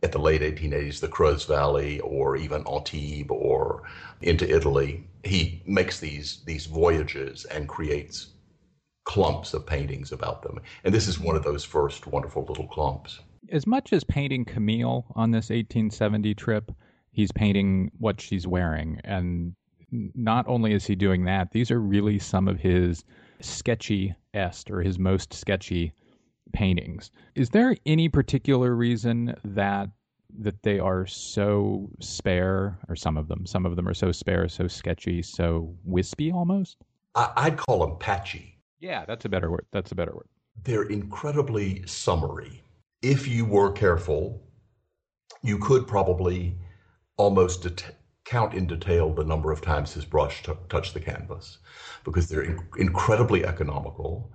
[0.03, 3.83] at the late 1880s, the Creuse Valley or even Antibes or
[4.21, 5.05] into Italy.
[5.25, 8.29] He makes these these voyages and creates
[9.05, 10.61] clumps of paintings about them.
[10.85, 13.21] And this is one of those first wonderful little clumps.
[13.51, 16.73] As much as painting Camille on this 1870 trip,
[17.13, 19.01] he's painting what she's wearing.
[19.05, 19.55] And
[19.91, 23.05] not only is he doing that, these are really some of his
[23.41, 25.93] sketchy est or his most sketchy
[26.53, 27.11] paintings.
[27.35, 29.89] Is there any particular reason that
[30.39, 34.49] that they are so spare, or some of them, some of them are so spare,
[34.49, 36.77] so sketchy, so wispy almost?
[37.15, 38.59] I'd call them patchy.
[38.79, 39.65] Yeah, that's a better word.
[39.73, 40.29] That's a better word.
[40.65, 42.63] They're incredibly summary.
[43.01, 44.43] If you were careful,
[45.43, 46.59] you could probably
[47.17, 47.96] almost det-
[48.27, 51.59] count in detail the number of times his brush t- touched the canvas
[52.05, 54.31] because they're in- incredibly economical.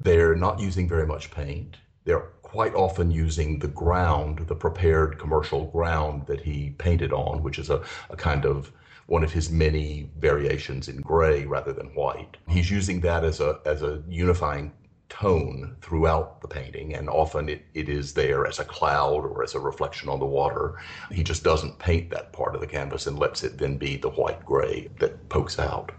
[0.00, 1.78] They're not using very much paint.
[2.04, 7.58] They're quite often using the ground, the prepared commercial ground that he painted on, which
[7.58, 8.72] is a, a kind of
[9.06, 12.36] one of his many variations in gray rather than white.
[12.48, 14.72] He's using that as a as a unifying
[15.08, 19.54] tone throughout the painting, and often it, it is there as a cloud or as
[19.54, 20.74] a reflection on the water.
[21.10, 24.10] He just doesn't paint that part of the canvas and lets it then be the
[24.10, 25.92] white gray that pokes out.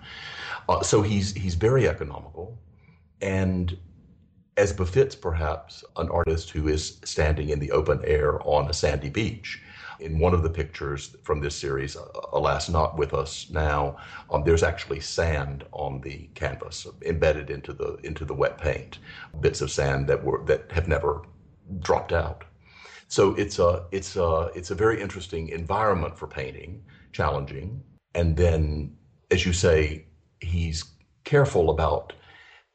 [0.67, 2.58] Uh, so he's he's very economical,
[3.22, 3.78] and
[4.58, 9.10] as befits perhaps an artist who is standing in the open air on a sandy
[9.10, 9.62] beach.
[10.00, 13.98] In one of the pictures from this series, uh, alas, not with us now,
[14.32, 19.00] um, there's actually sand on the canvas embedded into the into the wet paint,
[19.42, 21.24] bits of sand that were that have never
[21.80, 22.44] dropped out.
[23.08, 27.82] So it's a it's a it's a very interesting environment for painting, challenging,
[28.14, 28.96] and then,
[29.32, 30.06] as you say,
[30.40, 30.86] he's
[31.24, 32.14] careful about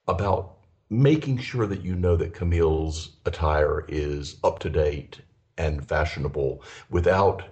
[0.09, 0.57] about
[0.91, 5.21] making sure that you know that Camille's attire is up to date
[5.59, 7.43] and fashionable without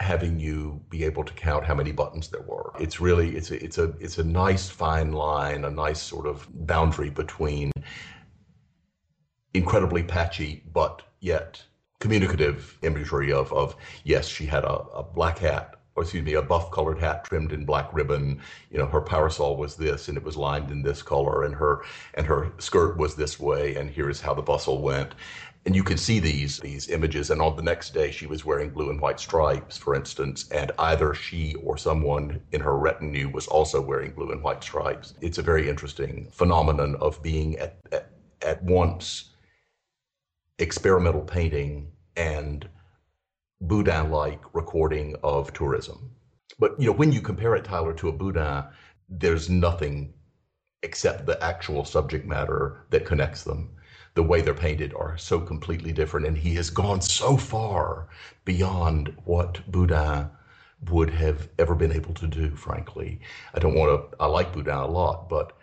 [0.00, 2.72] having you be able to count how many buttons there were.
[2.80, 6.48] It's really it's a it's a it's a nice fine line, a nice sort of
[6.66, 7.70] boundary between
[9.52, 11.62] incredibly patchy but yet
[12.00, 16.42] communicative imagery of of yes, she had a, a black hat or excuse me, a
[16.42, 18.40] buff colored hat trimmed in black ribbon.
[18.70, 21.82] You know, her parasol was this and it was lined in this color and her
[22.14, 25.14] and her skirt was this way and here's how the bustle went
[25.66, 27.30] and you can see these these images.
[27.30, 30.44] And on the next day she was wearing blue and white stripes for instance.
[30.50, 35.14] And either she or someone in her retinue was also wearing blue and white stripes.
[35.20, 38.04] It's a very interesting phenomenon of being at at,
[38.42, 39.24] at once
[40.58, 42.68] experimental painting and
[43.60, 46.10] Boudin like recording of tourism.
[46.58, 48.64] But you know when you compare it Tyler to a Boudin
[49.08, 50.12] there's nothing
[50.82, 53.70] except the actual subject matter that connects them
[54.14, 56.26] the way they're painted are so completely different.
[56.26, 58.08] And he has gone so far
[58.44, 60.30] beyond what Boudin
[60.90, 63.20] would have ever been able to do, frankly.
[63.54, 65.56] I don't want to, I like Boudin a lot, but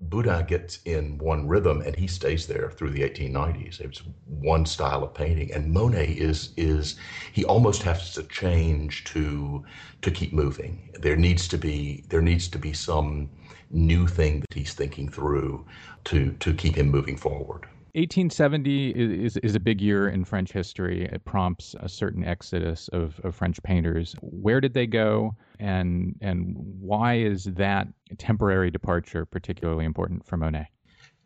[0.00, 3.80] Boudin gets in one rhythm and he stays there through the 1890s.
[3.80, 6.96] It's one style of painting, and Monet is is
[7.32, 9.64] he almost has to change to
[10.00, 10.90] to keep moving.
[10.98, 13.30] There needs to be there needs to be some
[13.70, 15.64] new thing that he's thinking through
[16.04, 17.66] to to keep him moving forward.
[17.94, 21.04] 1870 is, is a big year in French history.
[21.04, 24.16] It prompts a certain exodus of, of French painters.
[24.22, 30.70] Where did they go, and and why is that temporary departure particularly important for Monet?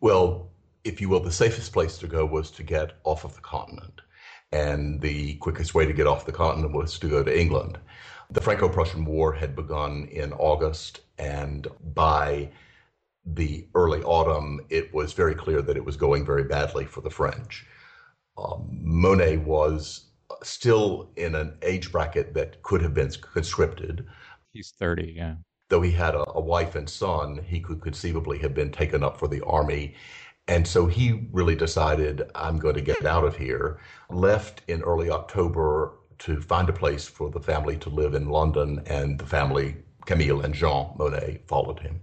[0.01, 0.51] Well,
[0.83, 4.01] if you will, the safest place to go was to get off of the continent,
[4.51, 7.79] and the quickest way to get off the continent was to go to England.
[8.29, 12.51] The Franco-Prussian War had begun in August, and by
[13.27, 17.11] the early autumn, it was very clear that it was going very badly for the
[17.11, 17.67] French.
[18.39, 20.11] Um, Monet was
[20.43, 24.07] still in an age bracket that could have been conscripted.
[24.53, 25.35] He's 30, yeah.
[25.69, 29.19] Though he had a, a wife and son, he could conceivably have been taken up
[29.19, 29.95] for the army.
[30.47, 33.81] And so he really decided, I'm going to get out of here.
[34.09, 38.83] Left in early October to find a place for the family to live in London,
[38.87, 42.01] and the family, Camille and Jean Monet, followed him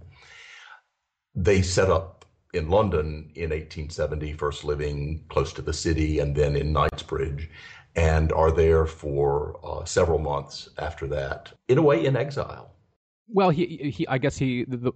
[1.34, 6.54] they set up in London in 1870, first living close to the city and then
[6.54, 7.50] in Knightsbridge,
[7.96, 12.70] and are there for uh, several months after that, in a way, in exile.
[13.28, 14.92] Well, he, he I guess he, the, the,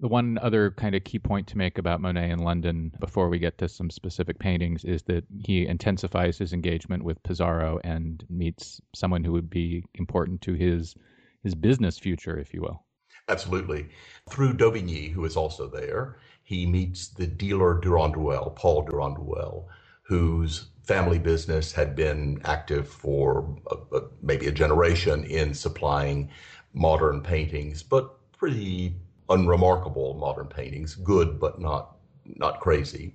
[0.00, 3.38] the one other kind of key point to make about Monet in London before we
[3.38, 8.80] get to some specific paintings is that he intensifies his engagement with Pissarro and meets
[8.94, 10.94] someone who would be important to his
[11.42, 12.84] his business future, if you will.
[13.30, 13.88] Absolutely.
[14.28, 19.68] Through Daubigny, who is also there, he meets the dealer Durand-Ruel, Paul Durand-Ruel,
[20.02, 26.28] whose family business had been active for a, a, maybe a generation in supplying
[26.74, 28.96] modern paintings, but pretty
[29.28, 33.14] unremarkable modern paintings, good but not not crazy,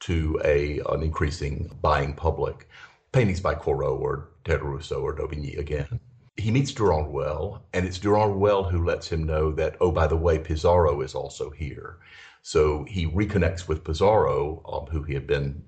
[0.00, 2.68] to a an increasing buying public.
[3.12, 6.00] Paintings by Corot or Rousseau or Daubigny again
[6.36, 10.38] he meets Durand-Ruel, and it's Durand-Ruel who lets him know that, oh, by the way,
[10.38, 11.98] Pissarro is also here.
[12.42, 15.64] So he reconnects with Pissarro, um, who he had been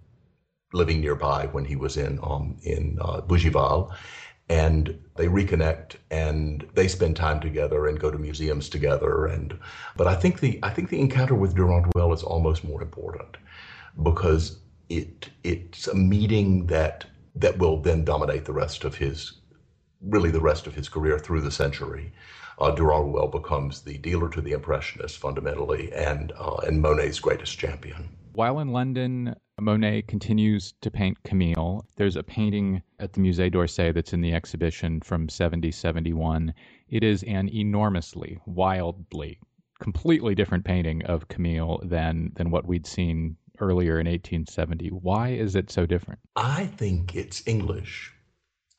[0.72, 3.94] living nearby when he was in um, in uh, Bougival,
[4.48, 9.26] and they reconnect and they spend time together and go to museums together.
[9.26, 9.58] And
[9.96, 13.38] but I think the I think the encounter with Durand-Ruel is almost more important
[14.02, 19.32] because it it's a meeting that that will then dominate the rest of his
[20.00, 22.12] really the rest of his career through the century.
[22.60, 28.08] Uh, Durand-Ruel becomes the dealer to the Impressionists fundamentally, and uh, and Monet's greatest champion.
[28.32, 31.84] While in London, Monet continues to paint Camille.
[31.96, 36.54] There's a painting at the Musée d'Orsay that's in the exhibition from 70 71.
[36.88, 39.38] It is an enormously, wildly,
[39.80, 44.88] completely different painting of Camille than than what we'd seen earlier in 1870.
[44.88, 46.20] Why is it so different?
[46.36, 48.12] I think it's English.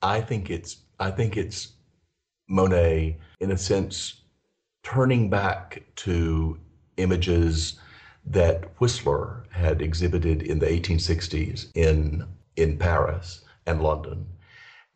[0.01, 1.73] I think it's I think it's
[2.47, 4.21] Monet, in a sense,
[4.83, 6.59] turning back to
[6.97, 7.79] images
[8.25, 14.27] that Whistler had exhibited in the 1860s in in Paris and London.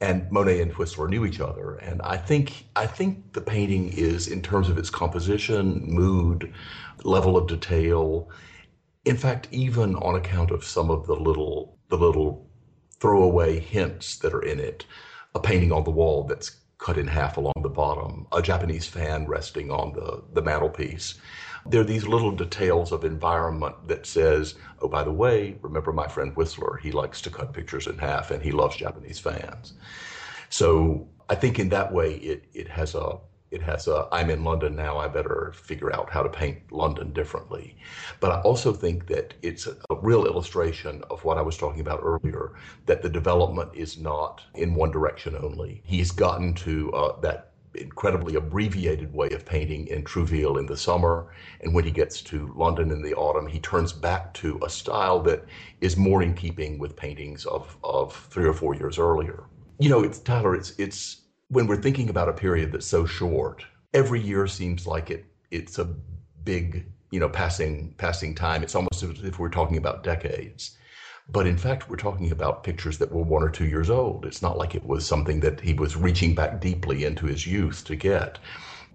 [0.01, 1.75] And Monet and Whistler knew each other.
[1.75, 6.53] And I think I think the painting is, in terms of its composition, mood,
[7.03, 8.29] level of detail,
[9.05, 12.45] in fact, even on account of some of the little the little
[12.99, 14.85] throwaway hints that are in it,
[15.35, 19.25] a painting on the wall that's cut in half along the bottom, a Japanese fan
[19.25, 21.15] resting on the, the mantelpiece.
[21.65, 26.07] There are these little details of environment that says, oh, by the way, remember my
[26.07, 29.73] friend Whistler, he likes to cut pictures in half and he loves Japanese fans.
[30.49, 33.17] So I think in that way it it has a
[33.53, 37.13] it has a I'm in London now, I better figure out how to paint London
[37.13, 37.77] differently.
[38.19, 42.01] But I also think that it's a, real illustration of what I was talking about
[42.03, 42.53] earlier
[42.87, 45.81] that the development is not in one direction only.
[45.85, 51.33] He's gotten to uh, that incredibly abbreviated way of painting in Trouville in the summer.
[51.61, 55.19] And when he gets to London in the autumn, he turns back to a style
[55.23, 55.45] that
[55.81, 59.43] is more in keeping with paintings of, of three or four years earlier.
[59.79, 63.65] You know, it's Tyler, it's it's when we're thinking about a period that's so short,
[63.93, 65.85] every year seems like it it's a
[66.43, 68.63] big, you know, passing passing time.
[68.63, 70.77] It's almost as if we're talking about decades.
[71.29, 74.25] But in fact, we're talking about pictures that were one or two years old.
[74.25, 77.85] It's not like it was something that he was reaching back deeply into his youth
[77.85, 78.39] to get.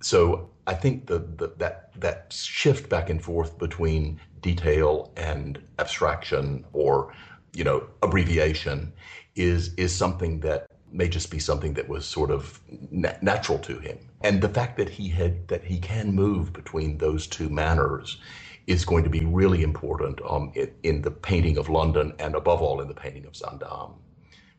[0.00, 6.64] So I think the, the, that that shift back and forth between detail and abstraction
[6.72, 7.14] or
[7.54, 8.92] you know abbreviation
[9.34, 12.60] is is something that may just be something that was sort of
[12.90, 13.98] na- natural to him.
[14.22, 18.18] And the fact that he had that he can move between those two manners
[18.66, 22.60] is going to be really important um, in, in, the painting of London and above
[22.60, 23.94] all in the painting of Zaandam,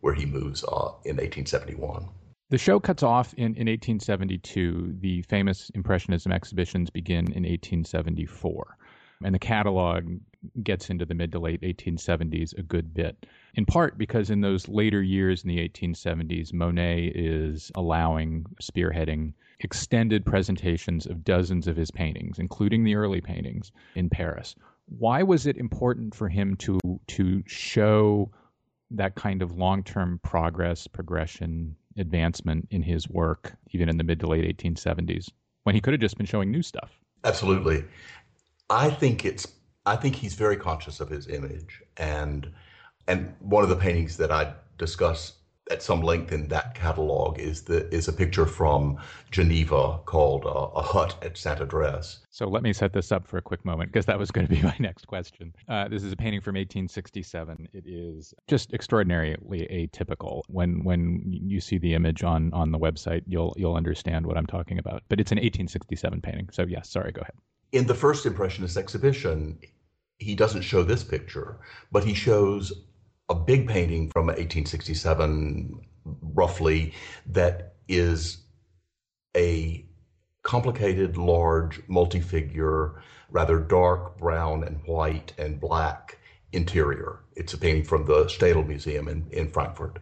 [0.02, 2.08] where he moves uh, in 1871.
[2.50, 4.96] The show cuts off in, in 1872.
[5.00, 8.78] The famous Impressionism exhibitions begin in 1874.
[9.24, 10.06] And the catalog
[10.64, 13.26] gets into the mid to late 1870s a good bit
[13.56, 20.26] in part because in those later years in the 1870s, Monet is allowing, spearheading extended
[20.26, 24.56] presentations of dozens of his paintings, including the early paintings in Paris.
[24.86, 28.32] Why was it important for him to to show
[28.92, 34.28] that kind of long-term progress, progression, advancement in his work, even in the mid to
[34.28, 35.30] late 1870s,
[35.64, 36.92] when he could have just been showing new stuff?
[37.24, 37.84] Absolutely.
[38.70, 39.48] I think it's
[39.86, 42.52] I think he's very conscious of his image and
[43.10, 45.34] and one of the paintings that I discuss
[45.72, 48.98] at some length in that catalog is the is a picture from
[49.32, 52.20] Geneva called uh, a hut at Saint Adresse.
[52.30, 54.54] So let me set this up for a quick moment because that was going to
[54.54, 55.54] be my next question.
[55.68, 57.68] Uh, this is a painting from 1867.
[57.74, 60.42] It is just extraordinarily atypical.
[60.48, 64.48] When when you see the image on on the website, you'll you'll understand what I'm
[64.48, 65.04] talking about.
[65.10, 66.50] But it's an 1867 painting.
[66.52, 67.36] So yes, sorry, go ahead.
[67.72, 69.60] In the first Impressionist exhibition,
[70.18, 71.60] he doesn't show this picture,
[71.92, 72.74] but he shows
[73.30, 75.80] a big painting from 1867,
[76.34, 76.94] roughly,
[77.28, 78.38] that is
[79.38, 79.86] a
[80.44, 86.18] complicated, large, multi figure, rather dark brown and white and black
[86.52, 87.20] interior.
[87.36, 90.00] It's a painting from the Städel Museum in, in Frankfurt.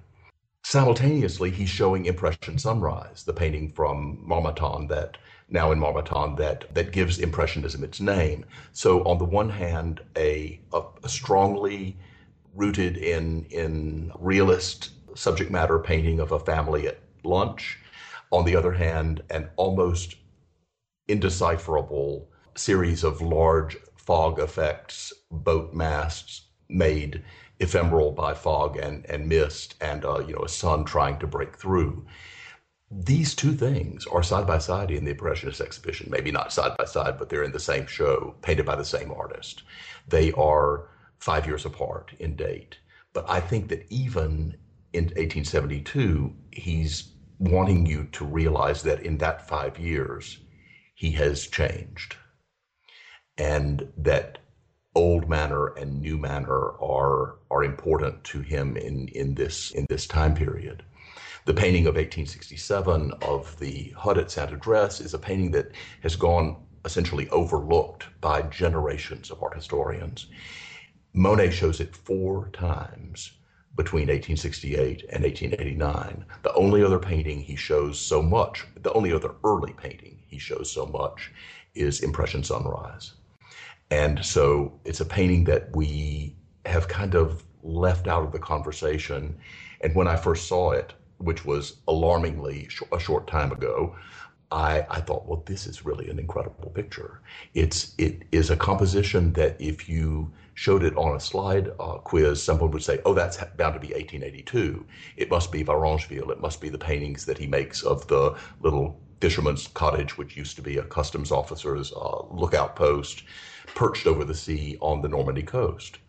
[0.63, 5.17] Simultaneously, he's showing Impression Sunrise, the painting from Marmottan that
[5.49, 8.45] now in Marmottan that that gives Impressionism its name.
[8.73, 11.97] So on the one hand, a, a, a strongly
[12.57, 17.79] rooted in in realist subject matter painting of a family at lunch.
[18.31, 20.15] On the other hand, an almost
[21.07, 27.23] indecipherable series of large fog effects, boat masts made
[27.59, 31.55] ephemeral by fog and, and mist, and uh, you know a sun trying to break
[31.55, 32.05] through.
[32.89, 36.09] These two things are side by side in the Impressionist exhibition.
[36.09, 39.11] Maybe not side by side, but they're in the same show, painted by the same
[39.11, 39.63] artist.
[40.07, 40.87] They are
[41.19, 42.77] five years apart in date.
[43.13, 44.55] But I think that even
[44.93, 50.39] in 1872, he's wanting you to realize that in that five years,
[50.95, 52.15] he has changed.
[53.37, 54.39] And that
[54.95, 60.07] old manner and new manner are are important to him in, in this in this
[60.07, 60.83] time period.
[61.45, 66.15] The painting of 1867 of the hut at Saint Adresse is a painting that has
[66.15, 70.27] gone essentially overlooked by generations of art historians.
[71.13, 73.31] Monet shows it four times
[73.75, 76.25] between 1868 and 1889.
[76.43, 80.71] The only other painting he shows so much, the only other early painting he shows
[80.71, 81.31] so much
[81.75, 83.13] is Impression Sunrise.
[83.91, 86.35] And so it's a painting that we
[86.65, 89.37] have kind of left out of the conversation.
[89.81, 93.95] And when I first saw it, which was alarmingly sh- a short time ago,
[94.51, 97.19] I, I thought, well, this is really an incredible picture.
[97.53, 102.41] It's it is a composition that if you showed it on a slide uh, quiz,
[102.41, 104.83] someone would say, oh, that's bound to be 1882.
[105.15, 106.31] It must be Varengeville.
[106.31, 110.55] It must be the paintings that he makes of the little fisherman's cottage, which used
[110.55, 113.21] to be a customs officer's uh, lookout post
[113.75, 115.99] perched over the sea on the Normandy coast.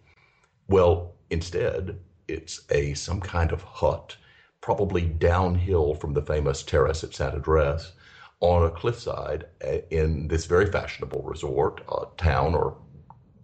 [0.67, 4.17] Well, instead, it's a some kind of hut,
[4.63, 7.93] probably downhill from the famous terrace at Saint Adresse,
[8.41, 12.79] on a cliffside uh, in this very fashionable resort, uh, town, or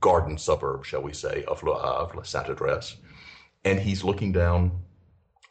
[0.04, 2.96] garden suburb, shall we say, of Le Havre, Saint Adresse,
[3.64, 4.70] and he's looking down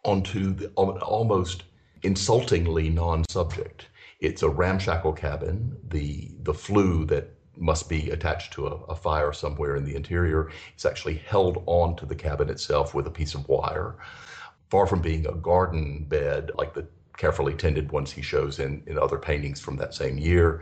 [0.03, 1.63] onto the almost
[2.03, 3.87] insultingly non-subject.
[4.19, 5.75] It's a ramshackle cabin.
[5.87, 10.51] The the flue that must be attached to a, a, fire somewhere in the interior.
[10.77, 13.95] is actually held onto the cabin itself with a piece of wire.
[14.69, 16.85] Far from being a garden bed like the
[17.17, 20.61] carefully tended ones he shows in, in other paintings from that same year,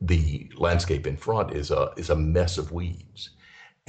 [0.00, 3.30] the landscape in front is a is a mess of weeds.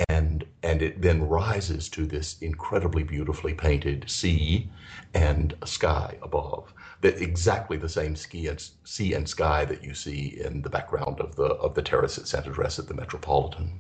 [0.08, 4.72] And and it then rises to this incredibly beautifully painted sea
[5.14, 10.40] and sky above that exactly the same ski and, sea and sky that you see
[10.44, 13.80] in the background of the of the terrace at Saint Adresse at the Metropolitan.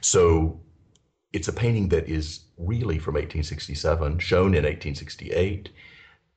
[0.00, 0.60] So
[1.32, 5.70] it's a painting that is really from 1867, shown in 1868,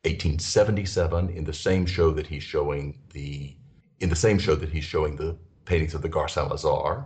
[0.04, 3.56] 1877 in the same show that he's showing the
[4.00, 5.36] in the same show that he's showing the
[5.66, 7.06] paintings of the Saint Lazare.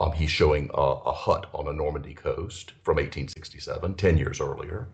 [0.00, 4.86] Um, he's showing a, a, hut on a Normandy coast from 1867, 10 years earlier.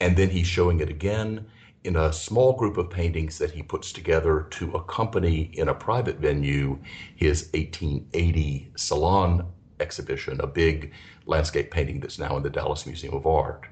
[0.00, 1.46] And then he's showing it again
[1.84, 6.18] in a small group of paintings that he puts together to accompany in a private
[6.18, 6.78] venue
[7.14, 9.46] his 1880 Salon
[9.78, 10.92] exhibition, a big
[11.26, 13.66] landscape painting that's now in the Dallas Museum of Art.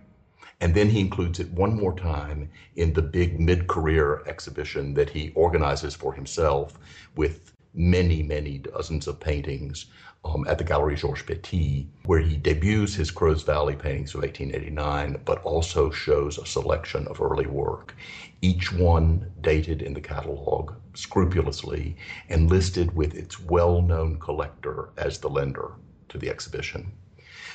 [0.61, 5.11] And then he includes it one more time in the big mid career exhibition that
[5.11, 6.79] he organizes for himself
[7.17, 9.87] with many, many dozens of paintings
[10.25, 15.23] um, at the Gallery Georges Petit, where he debuts his Creuse Valley paintings of 1889,
[15.25, 17.95] but also shows a selection of early work,
[18.43, 21.97] each one dated in the catalog scrupulously
[22.29, 25.73] and listed with its well known collector as the lender
[26.11, 26.93] to the exhibition.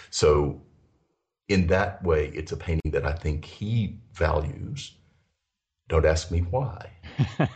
[0.09, 0.61] So,
[1.47, 4.95] in that way, it's a painting that I think he values.
[5.87, 6.89] Don't ask me why.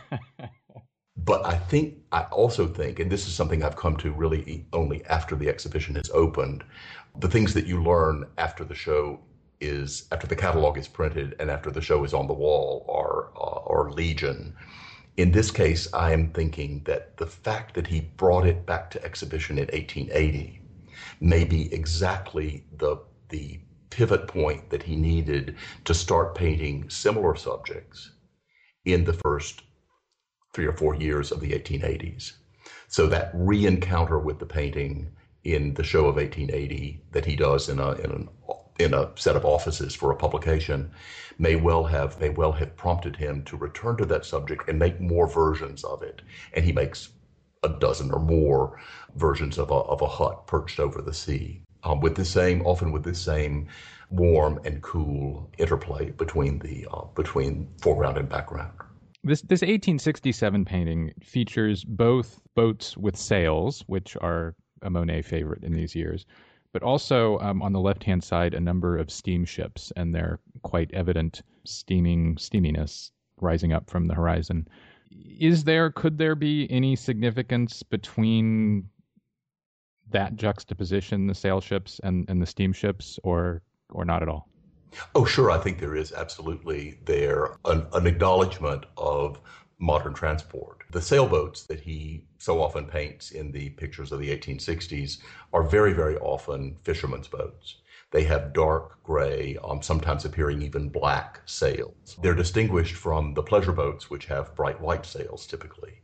[1.24, 5.04] But I think, I also think, and this is something I've come to really only
[5.06, 6.64] after the exhibition has opened,
[7.18, 9.20] the things that you learn after the show
[9.60, 13.28] is, after the catalog is printed and after the show is on the wall are,
[13.36, 14.54] uh, are legion.
[15.18, 19.04] In this case, I am thinking that the fact that he brought it back to
[19.04, 20.62] exhibition in 1880
[21.20, 22.96] may be exactly the,
[23.28, 23.60] the
[23.90, 28.12] pivot point that he needed to start painting similar subjects
[28.84, 29.62] in the first
[30.52, 32.32] three or four years of the 1880s.
[32.88, 35.10] So that re-encounter with the painting
[35.44, 38.28] in the show of 1880 that he does in a in, an,
[38.78, 40.90] in a set of offices for a publication
[41.38, 45.00] may well have may well have prompted him to return to that subject and make
[45.00, 46.22] more versions of it.
[46.54, 47.10] And he makes
[47.62, 48.78] a dozen or more
[49.14, 52.92] versions of a of a hut perched over the sea, um, with the same often
[52.92, 53.68] with the same
[54.10, 58.72] warm and cool interplay between the uh, between foreground and background.
[59.22, 65.74] This this 1867 painting features both boats with sails, which are a Monet favorite in
[65.74, 66.24] these years,
[66.72, 70.90] but also um, on the left hand side a number of steamships and their quite
[70.92, 73.10] evident steaming steaminess
[73.40, 74.66] rising up from the horizon.
[75.38, 78.88] Is there could there be any significance between
[80.10, 84.48] that juxtaposition, the sail ships and, and the steamships, or or not at all?
[85.14, 85.50] Oh, sure.
[85.50, 89.40] I think there is absolutely there an, an acknowledgement of
[89.78, 90.82] modern transport.
[90.90, 95.18] The sailboats that he so often paints in the pictures of the 1860s
[95.52, 97.76] are very, very often fishermen's boats.
[98.10, 102.18] They have dark gray, um, sometimes appearing even black sails.
[102.20, 106.02] They're distinguished from the pleasure boats, which have bright white sails typically.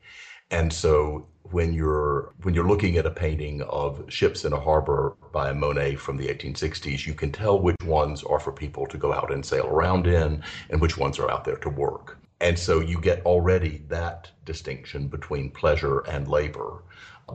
[0.51, 5.17] And so when you're when you're looking at a painting of ships in a harbor
[5.33, 8.99] by a Monet from the 1860s, you can tell which ones are for people to
[8.99, 12.19] go out and sail around in and which ones are out there to work.
[12.41, 16.83] And so you get already that distinction between pleasure and labor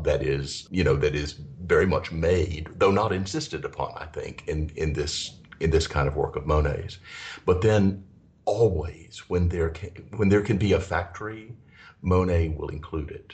[0.03, 1.33] that is, you know, that is
[1.63, 6.07] very much made, though not insisted upon, I think, in, in this in this kind
[6.07, 6.97] of work of Monet's.
[7.45, 8.03] But then
[8.45, 11.53] always when there can, when there can be a factory
[12.01, 13.33] Monet will include it.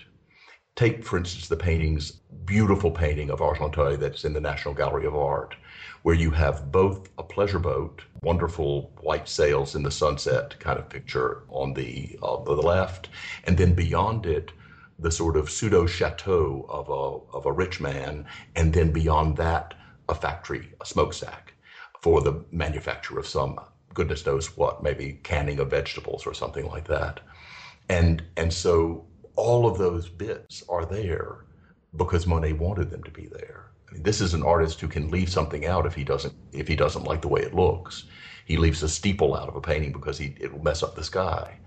[0.75, 2.11] Take, for instance, the paintings,
[2.45, 5.55] beautiful painting of Argenteuil that's in the National Gallery of Art,
[6.03, 10.87] where you have both a pleasure boat, wonderful white sails in the sunset kind of
[10.87, 13.09] picture on the, uh, the left,
[13.45, 14.51] and then beyond it,
[14.99, 18.25] the sort of pseudo chateau of a, of a rich man,
[18.55, 19.73] and then beyond that,
[20.09, 21.53] a factory, a smokestack
[22.01, 23.59] for the manufacture of some
[23.93, 27.19] goodness knows what, maybe canning of vegetables or something like that.
[27.89, 31.45] And and so all of those bits are there
[31.95, 33.71] because Monet wanted them to be there.
[33.89, 36.67] I mean, this is an artist who can leave something out if he doesn't if
[36.67, 38.05] he doesn't like the way it looks.
[38.45, 41.03] He leaves a steeple out of a painting because he it will mess up the
[41.03, 41.59] sky.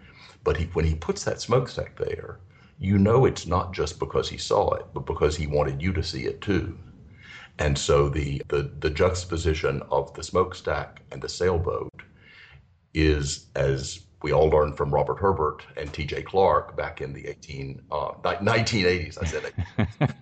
[0.44, 2.40] But he, when he puts that smokestack there,
[2.78, 6.02] you know it's not just because he saw it, but because he wanted you to
[6.02, 6.78] see it too.
[7.58, 12.02] And so the the, the juxtaposition of the smokestack and the sailboat
[12.94, 16.22] is as we all learned from Robert Herbert and T.J.
[16.22, 19.18] Clark back in the 18, uh, 1980s.
[19.20, 19.52] I said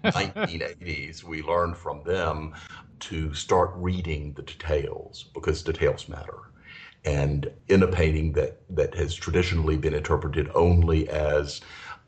[0.05, 1.25] 1980s.
[1.29, 2.55] We learned from them
[3.01, 6.39] to start reading the details because details matter.
[7.05, 11.61] And in a painting that, that has traditionally been interpreted only as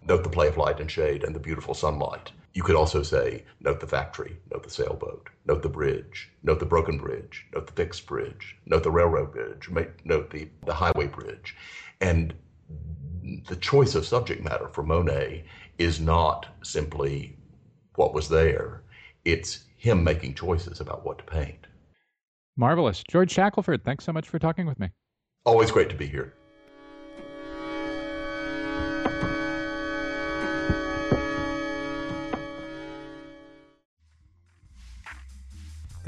[0.07, 3.45] note the play of light and shade and the beautiful sunlight, you could also say,
[3.61, 7.73] note the factory, note the sailboat, note the bridge, note the broken bridge, note the
[7.73, 9.69] fixed bridge, note the railroad bridge,
[10.05, 11.57] note the, the highway bridge.
[12.01, 12.35] And
[13.49, 15.45] the choice of subject matter for Monet
[15.79, 17.37] is not simply
[17.95, 18.83] what was there,
[19.25, 21.67] it's him making choices about what to paint.
[22.57, 23.03] Marvelous.
[23.09, 24.91] George Shackelford, thanks so much for talking with me.
[25.45, 26.35] Always great to be here.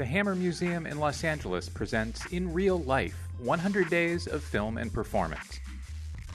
[0.03, 4.93] The Hammer Museum in Los Angeles presents In Real Life 100 Days of Film and
[4.93, 5.61] Performance.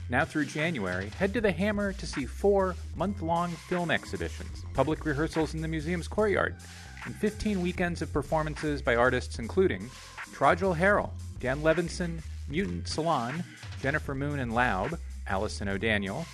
[0.08, 5.04] Now through January, head to the Hammer to see four month long film exhibitions, public
[5.04, 6.56] rehearsals in the museum's courtyard,
[7.04, 9.90] and 15 weekends of performances by artists including
[10.32, 13.44] Trajal Harrell, Dan Levinson, Mutant Salon,
[13.82, 16.24] Jennifer Moon and Laub, Allison O'Daniel,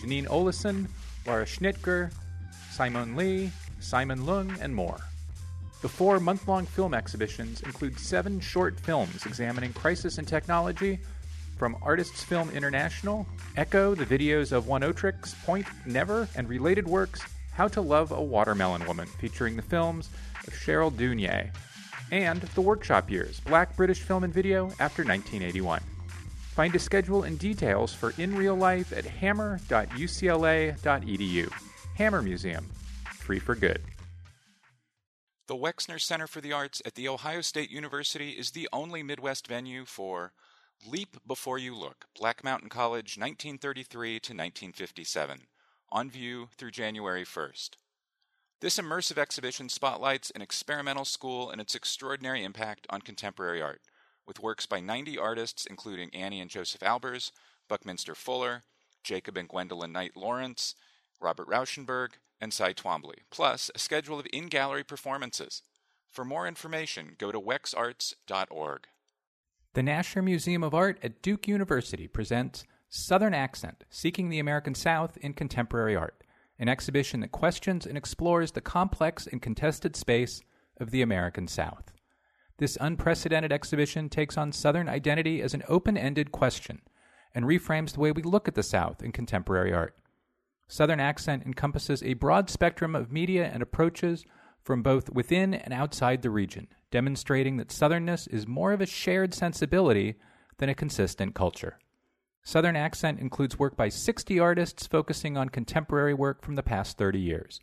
[0.00, 0.88] Janine Olison,
[1.24, 2.12] Laura Schnitger,
[2.72, 4.98] Simon Lee, Simon Lung, and more.
[5.82, 10.98] The four month long film exhibitions include seven short films examining crisis and technology
[11.56, 13.26] from Artists Film International,
[13.56, 17.22] Echo, the videos of Oneohtrix, Point Never, and related works,
[17.52, 20.10] How to Love a Watermelon Woman, featuring the films
[20.46, 21.50] of Cheryl Dunye,
[22.10, 25.80] and The Workshop Years, Black British Film and Video after 1981.
[26.54, 31.52] Find a schedule and details for In Real Life at hammer.ucla.edu.
[31.94, 32.66] Hammer Museum,
[33.04, 33.80] free for good.
[35.50, 39.48] The Wexner Center for the Arts at The Ohio State University is the only Midwest
[39.48, 40.32] venue for
[40.86, 45.40] Leap Before You Look Black Mountain College 1933 to 1957,
[45.90, 47.70] on view through January 1st.
[48.60, 53.80] This immersive exhibition spotlights an experimental school and its extraordinary impact on contemporary art,
[54.28, 57.32] with works by 90 artists including Anni and Joseph Albers,
[57.68, 58.62] Buckminster Fuller,
[59.02, 60.76] Jacob and Gwendolyn Knight Lawrence,
[61.20, 62.10] Robert Rauschenberg,
[62.40, 65.62] and Cy Twombly, plus a schedule of in gallery performances.
[66.08, 68.86] For more information, go to wexarts.org.
[69.74, 75.16] The Nasher Museum of Art at Duke University presents Southern Accent Seeking the American South
[75.18, 76.24] in Contemporary Art,
[76.58, 80.40] an exhibition that questions and explores the complex and contested space
[80.80, 81.92] of the American South.
[82.58, 86.82] This unprecedented exhibition takes on Southern identity as an open ended question
[87.34, 89.96] and reframes the way we look at the South in contemporary art.
[90.70, 94.24] Southern Accent encompasses a broad spectrum of media and approaches
[94.62, 99.34] from both within and outside the region, demonstrating that Southernness is more of a shared
[99.34, 100.14] sensibility
[100.58, 101.80] than a consistent culture.
[102.44, 107.18] Southern Accent includes work by 60 artists focusing on contemporary work from the past 30
[107.18, 107.58] years.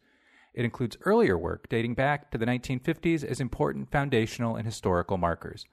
[0.54, 5.66] It includes earlier work dating back to the 1950s as important foundational and historical markers.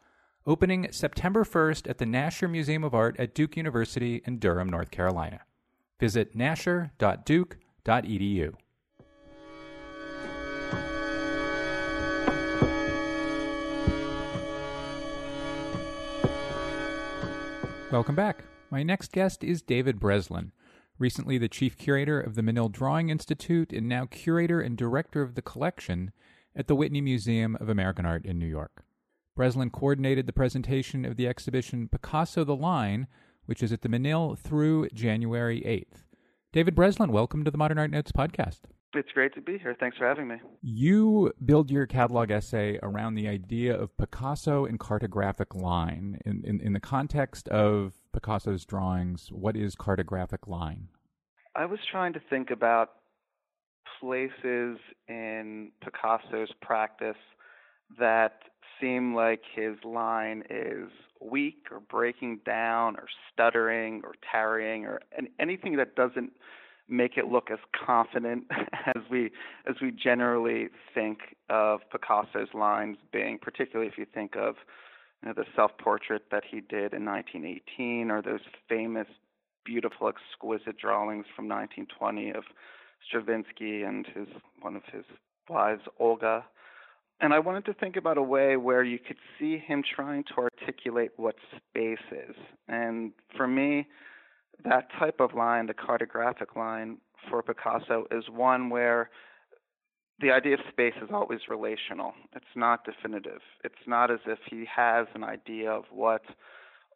[0.47, 4.93] Opening September 1st at the Nasher Museum of Art at Duke University in Durham, North
[4.93, 5.41] Carolina.
[6.05, 8.53] Visit nasher.duke.edu.
[17.91, 18.45] Welcome back.
[18.71, 20.53] My next guest is David Breslin,
[20.99, 25.37] recently the chief curator of the Menil Drawing Institute and now curator and director of
[25.37, 26.13] the collection
[26.55, 28.85] at the Whitney Museum of American Art in New York.
[29.35, 33.07] Breslin coordinated the presentation of the exhibition Picasso the Line
[33.47, 36.05] which is at the Menil through January 8th.
[36.53, 38.61] David Breslin, welcome to the Modern Art Notes podcast.
[38.95, 39.77] It's great to be here.
[39.79, 40.37] Thanks for having me.
[40.63, 46.21] You build your catalog essay around the idea of Picasso and cartographic line.
[46.25, 50.89] In, in, in the context of Picasso's drawings, what is cartographic line?
[51.57, 52.91] I was trying to think about
[54.01, 54.79] places
[55.09, 57.17] in Picasso's practice
[57.99, 58.39] that
[58.81, 60.89] seem like his line is
[61.25, 65.01] weak or breaking down or stuttering or tarrying or
[65.39, 66.33] anything that doesn't
[66.89, 68.45] make it look as confident
[68.95, 69.31] as we
[69.69, 71.19] as we generally think
[71.49, 74.57] of Picasso's lines being, particularly if you think of
[75.23, 79.07] you know, the self-portrait that he did in 1918 or those famous,
[79.65, 82.45] beautiful, exquisite drawings from 1920 of
[83.09, 84.29] Stravinsky and his
[84.61, 85.05] one of his
[85.49, 86.45] wives, Olga
[87.21, 90.35] and I wanted to think about a way where you could see him trying to
[90.39, 92.37] articulate what space is.
[92.69, 93.87] And for me,
[94.65, 96.99] that type of line, the cartographic line
[97.31, 99.11] for Picasso, is one where
[100.21, 102.13] the idea of space is always relational.
[102.35, 103.41] It's not definitive.
[103.65, 106.23] It's not as if he has an idea of what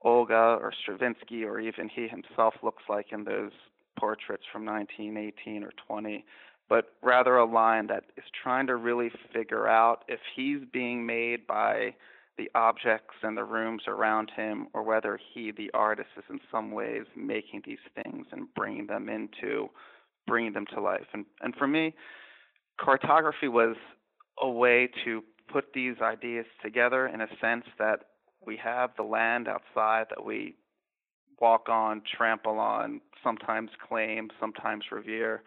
[0.03, 3.51] Olga or Stravinsky or even he himself looks like in those
[3.99, 6.25] portraits from 1918 or 20,
[6.69, 11.47] but rather a line that is trying to really figure out if he's being made
[11.47, 11.95] by
[12.37, 16.71] the objects and the rooms around him or whether he the artist is in some
[16.71, 19.69] ways making these things and bringing them into
[20.27, 21.07] bringing them to life.
[21.13, 21.95] And and for me
[22.81, 23.77] cartography was
[24.41, 28.01] a way to put these ideas together in a sense that
[28.47, 30.55] we have the land outside that we
[31.41, 35.43] walk on, trample on, sometimes claim, sometimes revere,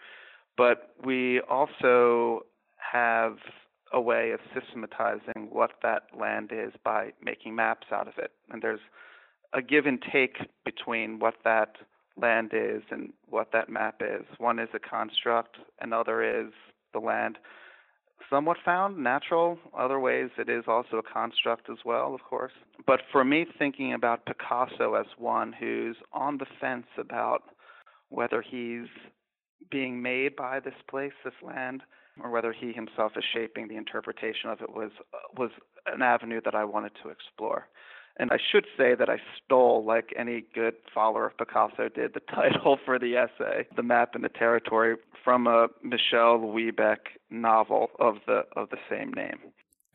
[0.58, 2.42] but we also
[2.78, 3.38] have
[3.94, 8.32] a way of systematizing what that land is by making maps out of it.
[8.50, 8.80] And there's
[9.54, 11.76] a give and take between what that
[12.22, 14.26] land is and what that map is.
[14.38, 16.52] One is a construct, another is
[16.94, 17.38] the land
[18.32, 19.60] somewhat found, natural.
[19.78, 22.54] Other ways it is also a construct as well, of course.
[22.88, 27.44] But for me, thinking about Picasso as one who's on the fence about
[28.10, 28.88] whether he's
[29.72, 31.82] being made by this place, this land,
[32.22, 35.52] or whether he himself is shaping the interpretation of it was uh, was
[35.88, 37.68] an avenue that I wanted to explore.
[38.18, 42.20] And I should say that I stole, like any good follower of Picasso did, the
[42.36, 46.98] title for the essay, "The Map and the Territory," from a Michel Houellebecq
[47.30, 49.40] novel of the of the same name.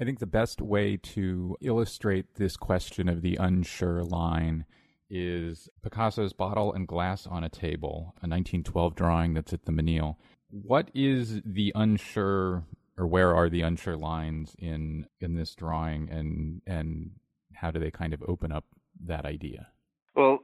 [0.01, 4.67] I think the best way to illustrate this question of the unsure line
[5.11, 10.17] is Picasso's Bottle and Glass on a Table, a 1912 drawing that's at the Menil.
[10.51, 12.65] What is the unsure
[12.99, 17.11] or where are the unsure lines in in this drawing and and
[17.55, 18.65] how do they kind of open up
[19.05, 19.69] that idea?
[20.15, 20.41] Well,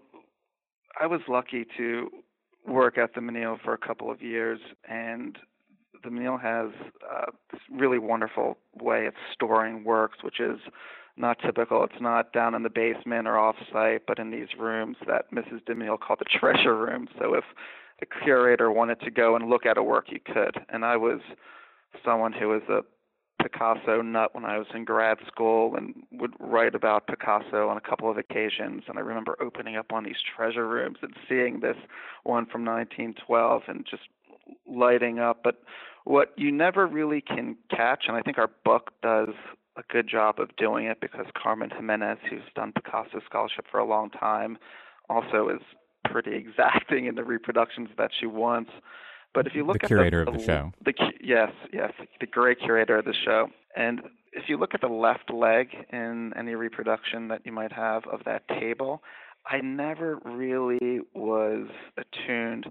[1.01, 2.09] I was lucky to
[2.67, 5.37] work at the Menil for a couple of years, and
[6.05, 6.71] the Menil has
[7.11, 10.59] uh, this really wonderful way of storing works, which is
[11.17, 11.85] not typical.
[11.85, 15.65] It's not down in the basement or off-site, but in these rooms that Mrs.
[15.67, 17.09] de Menil called the treasure room.
[17.19, 17.45] So if
[18.01, 20.57] the curator wanted to go and look at a work, you could.
[20.69, 21.21] And I was
[22.05, 22.81] someone who was a
[23.43, 27.81] Picasso nut when I was in grad school and would write about Picasso on a
[27.81, 28.85] couple of occasions.
[28.89, 31.77] And I remember opening up of these treasure rooms and seeing this
[32.23, 34.05] one from 1912 and just
[34.67, 35.41] lighting up.
[35.43, 35.63] But
[36.05, 39.31] what you never really can catch, and I think our book does
[39.77, 43.85] a good job of doing it because Carmen Giménez, who's done Picasso scholarship for a
[43.85, 44.59] long time,
[45.09, 45.63] also is
[46.11, 48.71] pretty exacting in the reproductions that she wants.
[49.35, 50.93] But if you look at the at curator the, of the show, the
[51.23, 54.03] yes, yes, the great curator of the show, and
[54.33, 58.21] if you look at the left leg in any reproduction that you might have of
[58.25, 59.03] that table,
[59.47, 62.67] I never really was attuned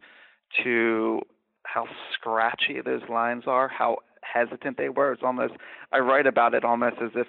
[0.64, 1.22] to
[1.64, 5.12] how scratchy those lines are, how hesitant they were.
[5.14, 5.54] It's almost
[5.92, 7.28] I write about it almost as if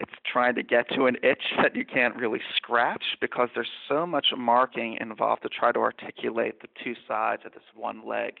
[0.00, 4.06] it's trying to get to an itch that you can't really scratch because there's so
[4.06, 8.34] much marking involved to try to articulate the two sides of this one leg.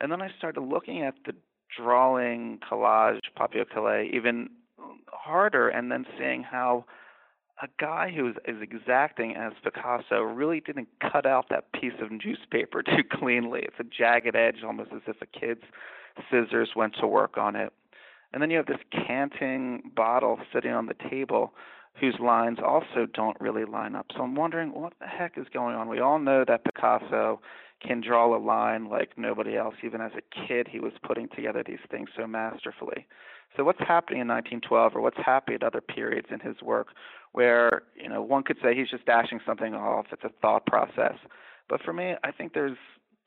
[0.00, 1.34] And then I started looking at the
[1.76, 4.48] drawing collage papier-collé even
[5.08, 6.84] harder and then seeing how
[7.62, 12.10] a guy who is as exacting as Picasso really didn't cut out that piece of
[12.10, 13.60] newspaper too cleanly.
[13.62, 15.64] It's a jagged edge, almost as if a kid's
[16.30, 17.72] scissors went to work on it.
[18.32, 21.52] And then you have this canting bottle sitting on the table
[22.00, 24.06] whose lines also don't really line up.
[24.16, 25.88] So I'm wondering what the heck is going on.
[25.88, 27.40] We all know that Picasso
[27.80, 29.74] can draw a line like nobody else.
[29.82, 33.06] Even as a kid, he was putting together these things so masterfully.
[33.56, 36.88] So what's happening in 1912, or what's happening at other periods in his work,
[37.32, 40.06] where you know one could say he's just dashing something off.
[40.12, 41.16] It's a thought process.
[41.68, 42.76] But for me, I think there's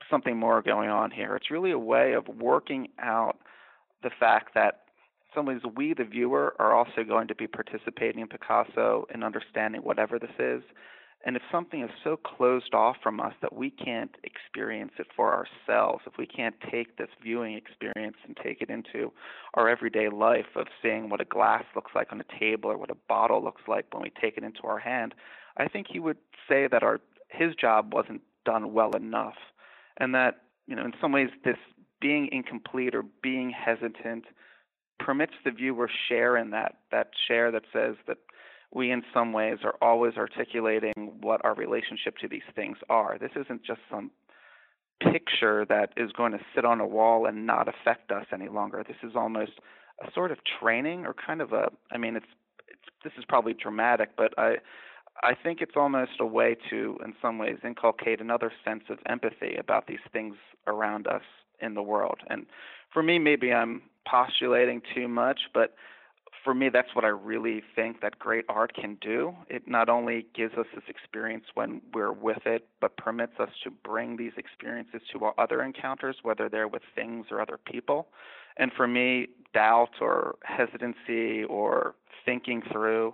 [0.10, 1.36] something more going on here.
[1.36, 3.38] It's really a way of working out
[4.04, 4.82] the fact that
[5.22, 9.24] in some ways we, the viewer, are also going to be participating in Picasso and
[9.24, 10.62] understanding whatever this is.
[11.26, 15.34] And if something is so closed off from us that we can't experience it for
[15.34, 19.11] ourselves, if we can't take this viewing experience and take it into
[19.53, 22.91] our everyday life of seeing what a glass looks like on a table or what
[22.91, 25.15] a bottle looks like when we take it into our hand,
[25.57, 26.17] I think he would
[26.49, 26.99] say that our
[27.30, 29.38] his job wasn't done well enough.
[29.97, 31.57] And that, you know, in some ways this
[32.01, 34.26] being incomplete or being hesitant
[34.99, 38.17] permits the viewer share in that that share that says that
[38.74, 43.17] we in some ways are always articulating what our relationship to these things are.
[43.19, 44.11] This isn't just some
[45.11, 48.84] picture that is going to sit on a wall and not affect us any longer.
[48.88, 49.53] This is almost
[50.05, 52.26] a sort of training or kind of a I mean it's,
[52.67, 54.55] it's this is probably dramatic, but I
[55.21, 59.55] I think it's almost a way to in some ways inculcate another sense of empathy
[59.55, 61.24] about these things around us
[61.61, 62.19] in the world.
[62.28, 62.45] And
[62.91, 65.76] for me maybe I'm postulating too much, but
[66.44, 69.34] for me, that's what I really think that great art can do.
[69.50, 73.72] It not only gives us this experience when we're with it, but permits us to
[73.72, 78.08] bring these experiences to our other encounters, whether they're with things or other people.
[78.58, 83.14] And for me, doubt or hesitancy or thinking through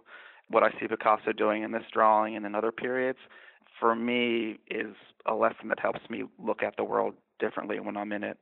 [0.49, 3.19] what I see Picasso doing in this drawing and in other periods,
[3.79, 4.95] for me, is
[5.27, 8.37] a lesson that helps me look at the world differently when I'm in it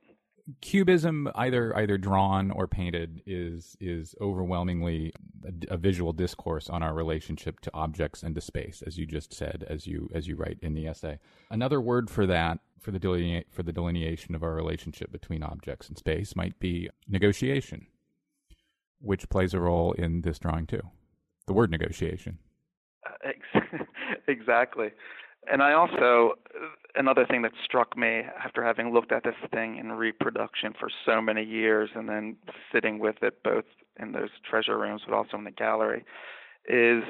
[0.60, 5.12] cubism either either drawn or painted is is overwhelmingly
[5.44, 9.32] a, a, visual discourse on our relationship to objects and to space as you just
[9.32, 11.18] said as you as you write in the essay.
[11.50, 15.88] Another word for that for the delinea- for the delineation of our relationship between objects
[15.88, 17.86] and space might be negotiation
[19.00, 20.82] which plays a role in this drawing too.
[21.46, 22.38] The word negotiation.
[23.06, 23.30] Uh,
[24.28, 24.90] exactly
[25.50, 26.34] and I also
[26.94, 31.20] another thing that struck me after having looked at this thing in reproduction for so
[31.20, 32.36] many years and then
[32.72, 33.64] sitting with it both
[34.00, 36.04] in those treasure rooms but also in the gallery
[36.68, 37.02] is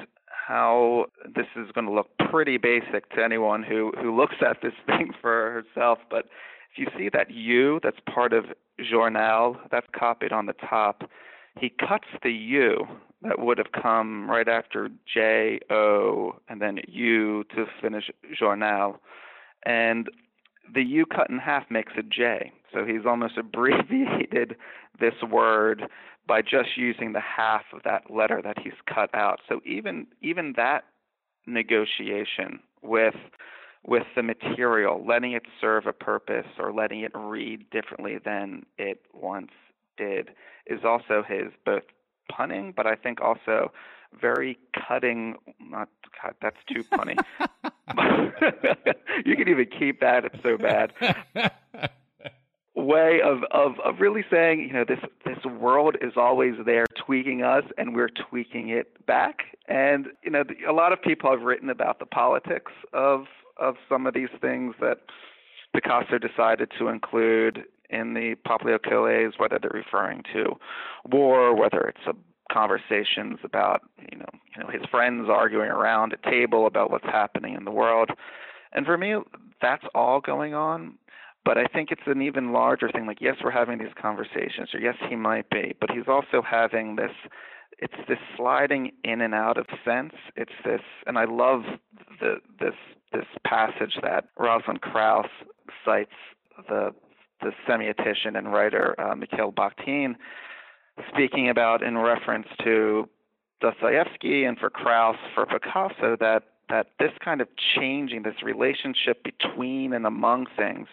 [0.47, 4.73] how this is going to look pretty basic to anyone who who looks at this
[4.87, 5.99] thing for herself.
[6.11, 6.27] But
[6.73, 8.47] if you see that U that's part of
[8.91, 11.11] journal that's copied on the top
[11.59, 12.87] he cuts the U
[13.23, 19.01] that would have come right after J O and then U to finish journal,
[19.65, 20.09] and
[20.73, 22.53] the U cut in half makes a J.
[22.73, 24.57] So he's almost abbreviated
[25.01, 25.85] this word
[26.27, 29.41] by just using the half of that letter that he's cut out.
[29.49, 30.85] So even even that
[31.47, 33.15] negotiation with
[33.87, 39.01] with the material, letting it serve a purpose or letting it read differently than it
[39.15, 39.51] once
[39.99, 40.31] did,
[40.67, 41.83] is also his both
[42.31, 43.73] punning, but I think also
[44.19, 45.35] very cutting.
[45.61, 45.89] Not
[46.21, 46.37] cut.
[46.41, 47.17] That's too punny.
[49.25, 50.25] you can even keep that.
[50.25, 50.93] It's so bad.
[52.75, 57.43] way of, of of really saying, you know, this this world is always there tweaking
[57.43, 59.41] us, and we're tweaking it back.
[59.67, 63.27] And you know, a lot of people have written about the politics of
[63.57, 64.99] of some of these things that
[65.75, 70.57] Picasso decided to include in the papiers collés, whether they're referring to.
[71.11, 72.15] War, whether it's a
[72.53, 74.27] conversations about you know
[74.57, 78.11] you know his friends arguing around a table about what's happening in the world.
[78.73, 79.17] And for me
[79.61, 80.95] that's all going on.
[81.45, 84.81] But i think it's an even larger thing like yes we're having these conversations or
[84.81, 87.13] yes he might be but he's also having this
[87.79, 90.15] it's this sliding in and out of sense.
[90.37, 91.63] It's this and i love
[92.21, 92.75] the this
[93.13, 95.29] this passage that Rosalind Krauss
[95.85, 96.11] cites
[96.69, 96.95] the
[97.41, 100.17] the semiotician and writer uh, Mikhail Bakhtin
[101.13, 103.09] speaking about in reference to
[103.61, 109.95] Dostoevsky and for Krauss, for Picasso, that that this kind of changing, this relationship between
[109.95, 110.87] and among things,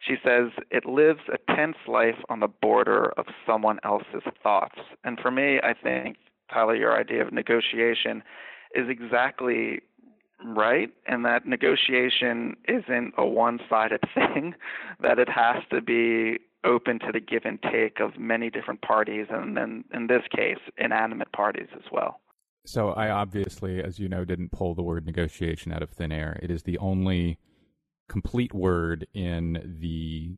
[0.00, 4.80] she says it lives a tense life on the border of someone else's thoughts.
[5.04, 6.16] And for me, I think,
[6.52, 8.24] Tyler, your idea of negotiation
[8.74, 9.80] is exactly
[10.44, 14.54] right, and that negotiation isn't a one sided thing,
[15.00, 19.26] that it has to be open to the give and take of many different parties,
[19.30, 22.20] and then in this case, inanimate parties as well.
[22.66, 26.38] So I obviously, as you know, didn't pull the word negotiation out of thin air.
[26.42, 27.38] It is the only
[28.08, 30.36] complete word in the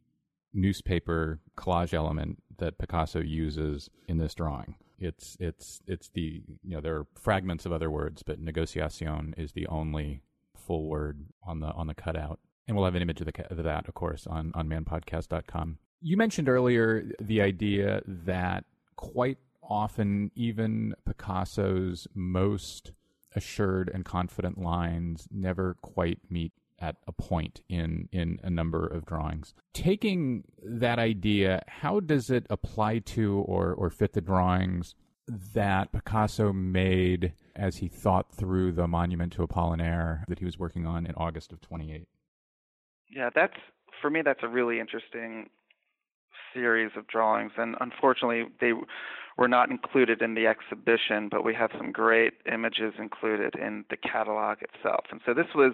[0.55, 4.77] newspaper collage element that Picasso uses in this drawing.
[5.03, 9.53] It's it's it's the you know there are fragments of other words, but negociacion is
[9.53, 10.23] the only
[10.57, 12.39] full word on the on the cutout.
[12.69, 15.79] And we'll have an image of, the, of that, of course, on on manpodcast.com.
[16.01, 18.65] You mentioned earlier the idea that
[18.97, 22.93] quite often, even Picasso's most
[23.35, 29.07] assured and confident lines never quite meet at a point in in a number of
[29.07, 29.55] drawings.
[29.73, 34.95] Taking that idea, how does it apply to or or fit the drawings
[35.55, 40.85] that Picasso made as he thought through the monument to Apollinaire that he was working
[40.85, 42.09] on in August of 28?
[43.09, 43.57] Yeah, that's
[44.01, 45.49] for me that's a really interesting
[46.53, 48.73] series of drawings, and unfortunately, they
[49.39, 53.97] were not included in the exhibition, but we have some great images included in the
[53.97, 55.05] catalog itself.
[55.11, 55.73] And so this was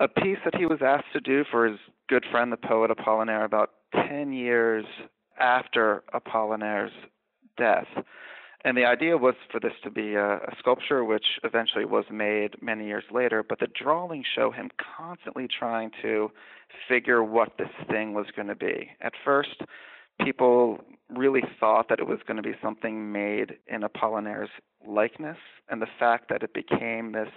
[0.00, 1.78] a piece that he was asked to do for his
[2.08, 3.70] good friend, the poet Apollinaire, about
[4.08, 4.84] 10 years
[5.38, 6.92] after Apollinaire's
[7.58, 7.86] death.
[8.64, 12.60] And the idea was for this to be a, a, sculpture, which eventually was made
[12.60, 13.42] many years later.
[13.42, 16.30] But the drawings show him constantly trying to
[16.88, 18.90] figure what this thing was going to be.
[19.00, 19.62] At first,
[20.22, 20.78] people
[21.08, 24.50] really thought that it was going to be something made in Apollinaire's
[24.86, 25.38] likeness,
[25.70, 27.28] and the fact that it became this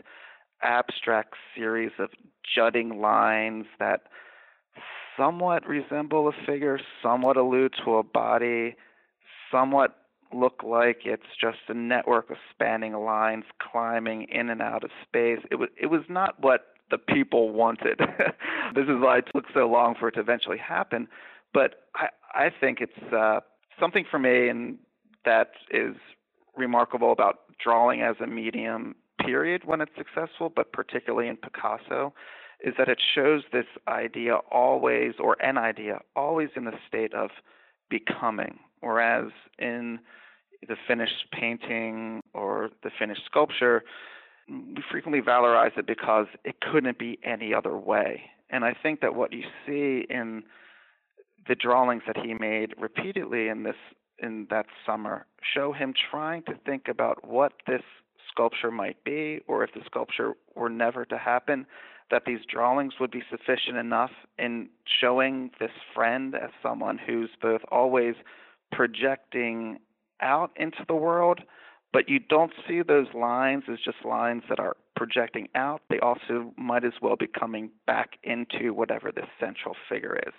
[0.63, 2.09] abstract series of
[2.55, 4.03] jutting lines that
[5.17, 8.75] somewhat resemble a figure, somewhat allude to a body,
[9.51, 9.97] somewhat
[10.33, 15.39] look like it's just a network of spanning lines climbing in and out of space.
[15.51, 17.99] It was it was not what the people wanted.
[18.75, 21.07] this is why it took so long for it to eventually happen.
[21.53, 23.41] But I I think it's uh,
[23.79, 24.77] something for me and
[25.25, 25.95] that is
[26.57, 28.95] remarkable about drawing as a medium
[29.25, 32.13] period when it's successful, but particularly in Picasso,
[32.63, 37.29] is that it shows this idea always, or an idea, always in the state of
[37.89, 38.59] becoming.
[38.79, 39.99] Whereas in
[40.67, 43.83] the finished painting or the finished sculpture,
[44.47, 48.23] we frequently valorize it because it couldn't be any other way.
[48.49, 50.43] And I think that what you see in
[51.47, 53.75] the drawings that he made repeatedly in this
[54.19, 57.81] in that summer show him trying to think about what this
[58.33, 61.65] sculpture might be, or if the sculpture were never to happen,
[62.11, 64.69] that these drawings would be sufficient enough in
[65.01, 68.15] showing this friend as someone who's both always
[68.71, 69.79] projecting
[70.21, 71.41] out into the world,
[71.91, 75.81] but you don't see those lines as just lines that are projecting out.
[75.89, 80.33] They also might as well be coming back into whatever this central figure is.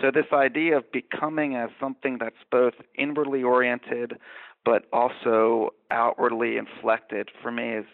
[0.00, 4.18] So, this idea of becoming as something that's both inwardly oriented
[4.66, 7.86] but also outwardly inflected for me is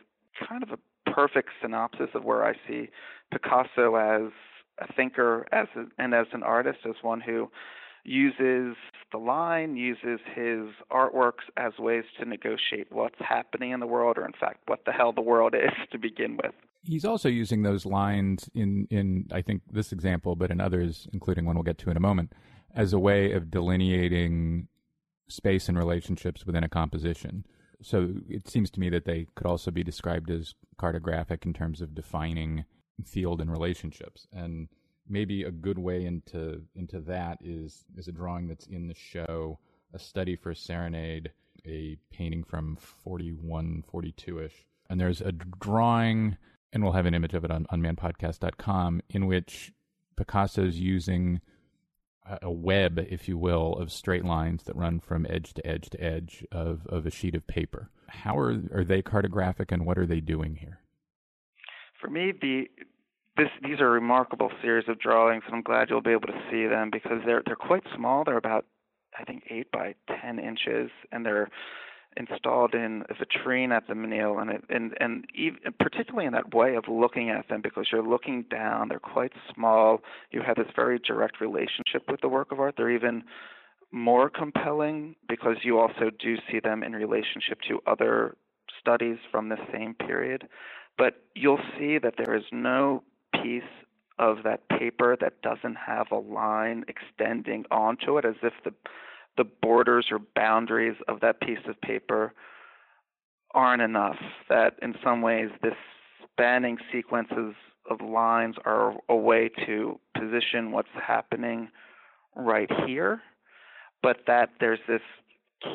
[0.48, 2.88] kind of a perfect synopsis of where I see
[3.30, 4.32] Picasso as
[4.78, 7.50] a thinker as a, and as an artist, as one who
[8.04, 8.74] uses
[9.12, 14.24] the line, uses his artworks as ways to negotiate what's happening in the world, or
[14.24, 16.54] in fact, what the hell the world is to begin with.
[16.82, 21.44] He's also using those lines in, in I think, this example, but in others, including
[21.44, 22.32] one we'll get to in a moment,
[22.74, 24.68] as a way of delineating
[25.32, 27.44] space and relationships within a composition.
[27.82, 31.80] So it seems to me that they could also be described as cartographic in terms
[31.80, 32.64] of defining
[33.04, 34.26] field and relationships.
[34.32, 34.68] And
[35.08, 39.58] maybe a good way into into that is is a drawing that's in the show,
[39.92, 41.32] a study for serenade,
[41.66, 44.64] a painting from 41, 42ish.
[44.88, 46.36] And there's a drawing,
[46.72, 49.72] and we'll have an image of it on unmannedpodcast.com, in which
[50.16, 51.40] Picasso's using
[52.40, 56.02] a web, if you will, of straight lines that run from edge to edge to
[56.02, 57.90] edge of, of a sheet of paper.
[58.08, 60.80] How are are they cartographic, and what are they doing here?
[62.00, 62.68] For me, the
[63.36, 66.66] this these are remarkable series of drawings, and I'm glad you'll be able to see
[66.66, 68.24] them because they're they're quite small.
[68.24, 68.66] They're about
[69.18, 71.50] I think eight by ten inches, and they're
[72.16, 76.54] installed in a vitrine at the Menil, and it, and and even, particularly in that
[76.54, 78.88] way of looking at them because you're looking down.
[78.88, 80.00] They're quite small.
[80.30, 82.74] You have this very direct relationship with the work of art.
[82.76, 83.24] They're even
[83.90, 88.36] more compelling because you also do see them in relationship to other
[88.80, 90.48] studies from the same period.
[90.98, 93.02] But you'll see that there is no
[93.42, 93.62] piece
[94.18, 98.72] of that paper that doesn't have a line extending onto it as if the
[99.36, 102.32] the borders or boundaries of that piece of paper
[103.54, 104.16] aren't enough.
[104.48, 105.74] That in some ways, this
[106.32, 107.54] spanning sequences
[107.90, 111.68] of lines are a way to position what's happening
[112.36, 113.20] right here,
[114.02, 115.02] but that there's this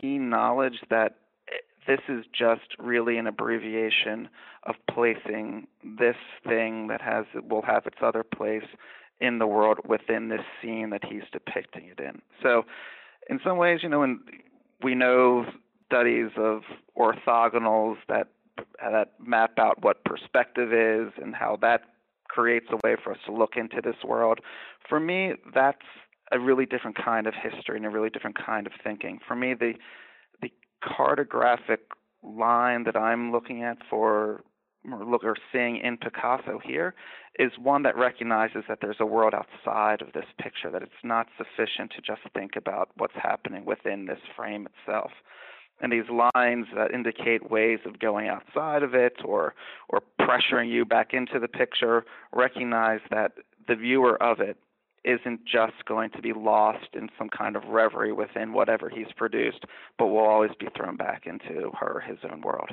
[0.01, 1.17] keen knowledge that
[1.49, 4.29] eh, this is just really an abbreviation
[4.63, 5.67] of placing
[5.99, 8.65] this thing that has will have its other place
[9.19, 12.21] in the world within this scene that he's depicting it in.
[12.41, 12.63] So
[13.29, 14.17] in some ways, you know,
[14.83, 15.45] we know
[15.85, 16.61] studies of
[16.97, 18.27] orthogonals that
[18.79, 21.81] that map out what perspective is and how that
[22.27, 24.39] creates a way for us to look into this world.
[24.89, 25.77] For me, that's
[26.31, 29.19] a really different kind of history and a really different kind of thinking.
[29.27, 29.73] For me, the
[30.41, 30.51] the
[30.83, 31.79] cartographic
[32.23, 34.43] line that I'm looking at for or
[34.85, 36.93] look or seeing in Picasso here
[37.37, 41.27] is one that recognizes that there's a world outside of this picture, that it's not
[41.37, 45.11] sufficient to just think about what's happening within this frame itself.
[45.79, 49.53] And these lines that indicate ways of going outside of it or
[49.89, 52.03] or pressuring you back into the picture
[52.33, 53.33] recognize that
[53.67, 54.57] the viewer of it
[55.03, 59.65] isn't just going to be lost in some kind of reverie within whatever he's produced,
[59.97, 62.71] but will always be thrown back into her his own world.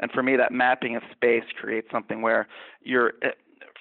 [0.00, 2.48] And for me, that mapping of space creates something where
[2.82, 3.12] you're.
[3.22, 3.30] Eh,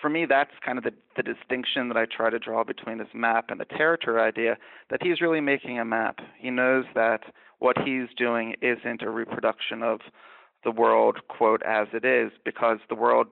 [0.01, 3.09] for me, that's kind of the, the distinction that I try to draw between this
[3.13, 4.57] map and the territory idea.
[4.89, 6.19] That he's really making a map.
[6.37, 7.21] He knows that
[7.59, 9.99] what he's doing isn't a reproduction of
[10.63, 13.27] the world, quote, as it is, because the world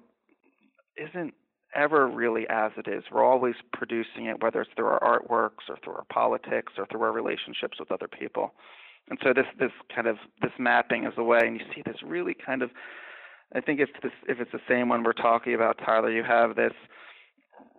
[0.97, 1.33] isn't
[1.75, 3.03] ever really as it is.
[3.11, 7.01] We're always producing it, whether it's through our artworks or through our politics or through
[7.03, 8.53] our relationships with other people.
[9.09, 11.97] And so this this kind of this mapping is a way, and you see this
[12.03, 12.71] really kind of.
[13.55, 16.55] I think if this if it's the same one we're talking about, Tyler, you have
[16.55, 16.73] this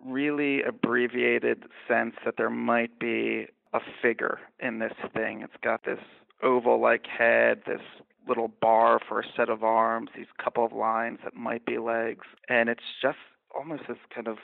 [0.03, 5.41] really abbreviated sense that there might be a figure in this thing.
[5.41, 5.99] It's got this
[6.41, 7.81] oval like head, this
[8.27, 12.25] little bar for a set of arms, these couple of lines that might be legs.
[12.47, 13.17] And it's just
[13.55, 14.37] almost this kind of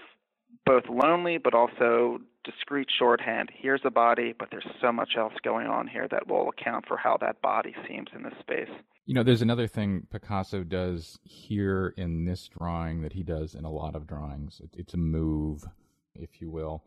[0.66, 3.50] both lonely but also discrete shorthand.
[3.54, 6.98] Here's a body, but there's so much else going on here that will account for
[6.98, 8.70] how that body seems in this space.
[9.06, 13.66] You know, there's another thing Picasso does here in this drawing that he does in
[13.66, 14.62] a lot of drawings.
[14.74, 15.64] It's a move,
[16.14, 16.84] if you will.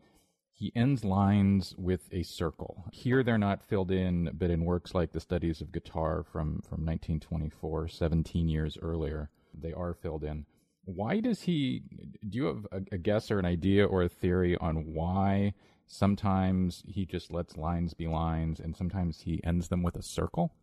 [0.51, 2.83] He ends lines with a circle.
[2.91, 6.85] Here they're not filled in, but in works like the Studies of Guitar from, from
[6.85, 10.45] 1924, 17 years earlier, they are filled in.
[10.85, 11.83] Why does he?
[12.27, 15.53] Do you have a, a guess or an idea or a theory on why
[15.87, 20.53] sometimes he just lets lines be lines and sometimes he ends them with a circle?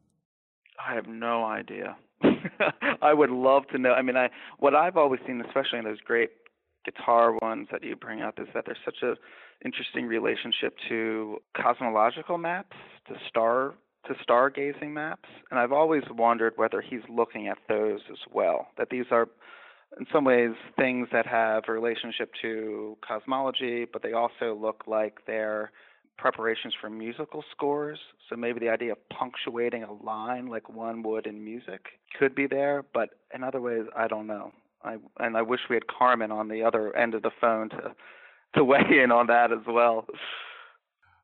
[0.84, 1.96] I have no idea.
[3.02, 3.92] I would love to know.
[3.92, 6.30] I mean, I what I've always seen, especially in those great
[6.84, 9.14] guitar ones that you bring up, is that there's such a
[9.64, 12.76] interesting relationship to cosmological maps,
[13.08, 13.74] to star
[14.06, 18.68] to stargazing maps, and I've always wondered whether he's looking at those as well.
[18.78, 19.28] That these are
[19.98, 25.18] in some ways things that have a relationship to cosmology, but they also look like
[25.26, 25.72] they're
[26.18, 27.98] preparations for musical scores.
[28.28, 31.86] So maybe the idea of punctuating a line like one would in music
[32.18, 34.52] could be there, but in other ways, I don't know.
[34.82, 37.94] I and I wish we had Carmen on the other end of the phone to
[38.54, 40.06] to weigh in on that as well.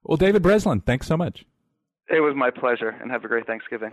[0.04, 1.44] Well, David Breslin, thanks so much.
[2.08, 3.92] It was my pleasure, and have a great Thanksgiving.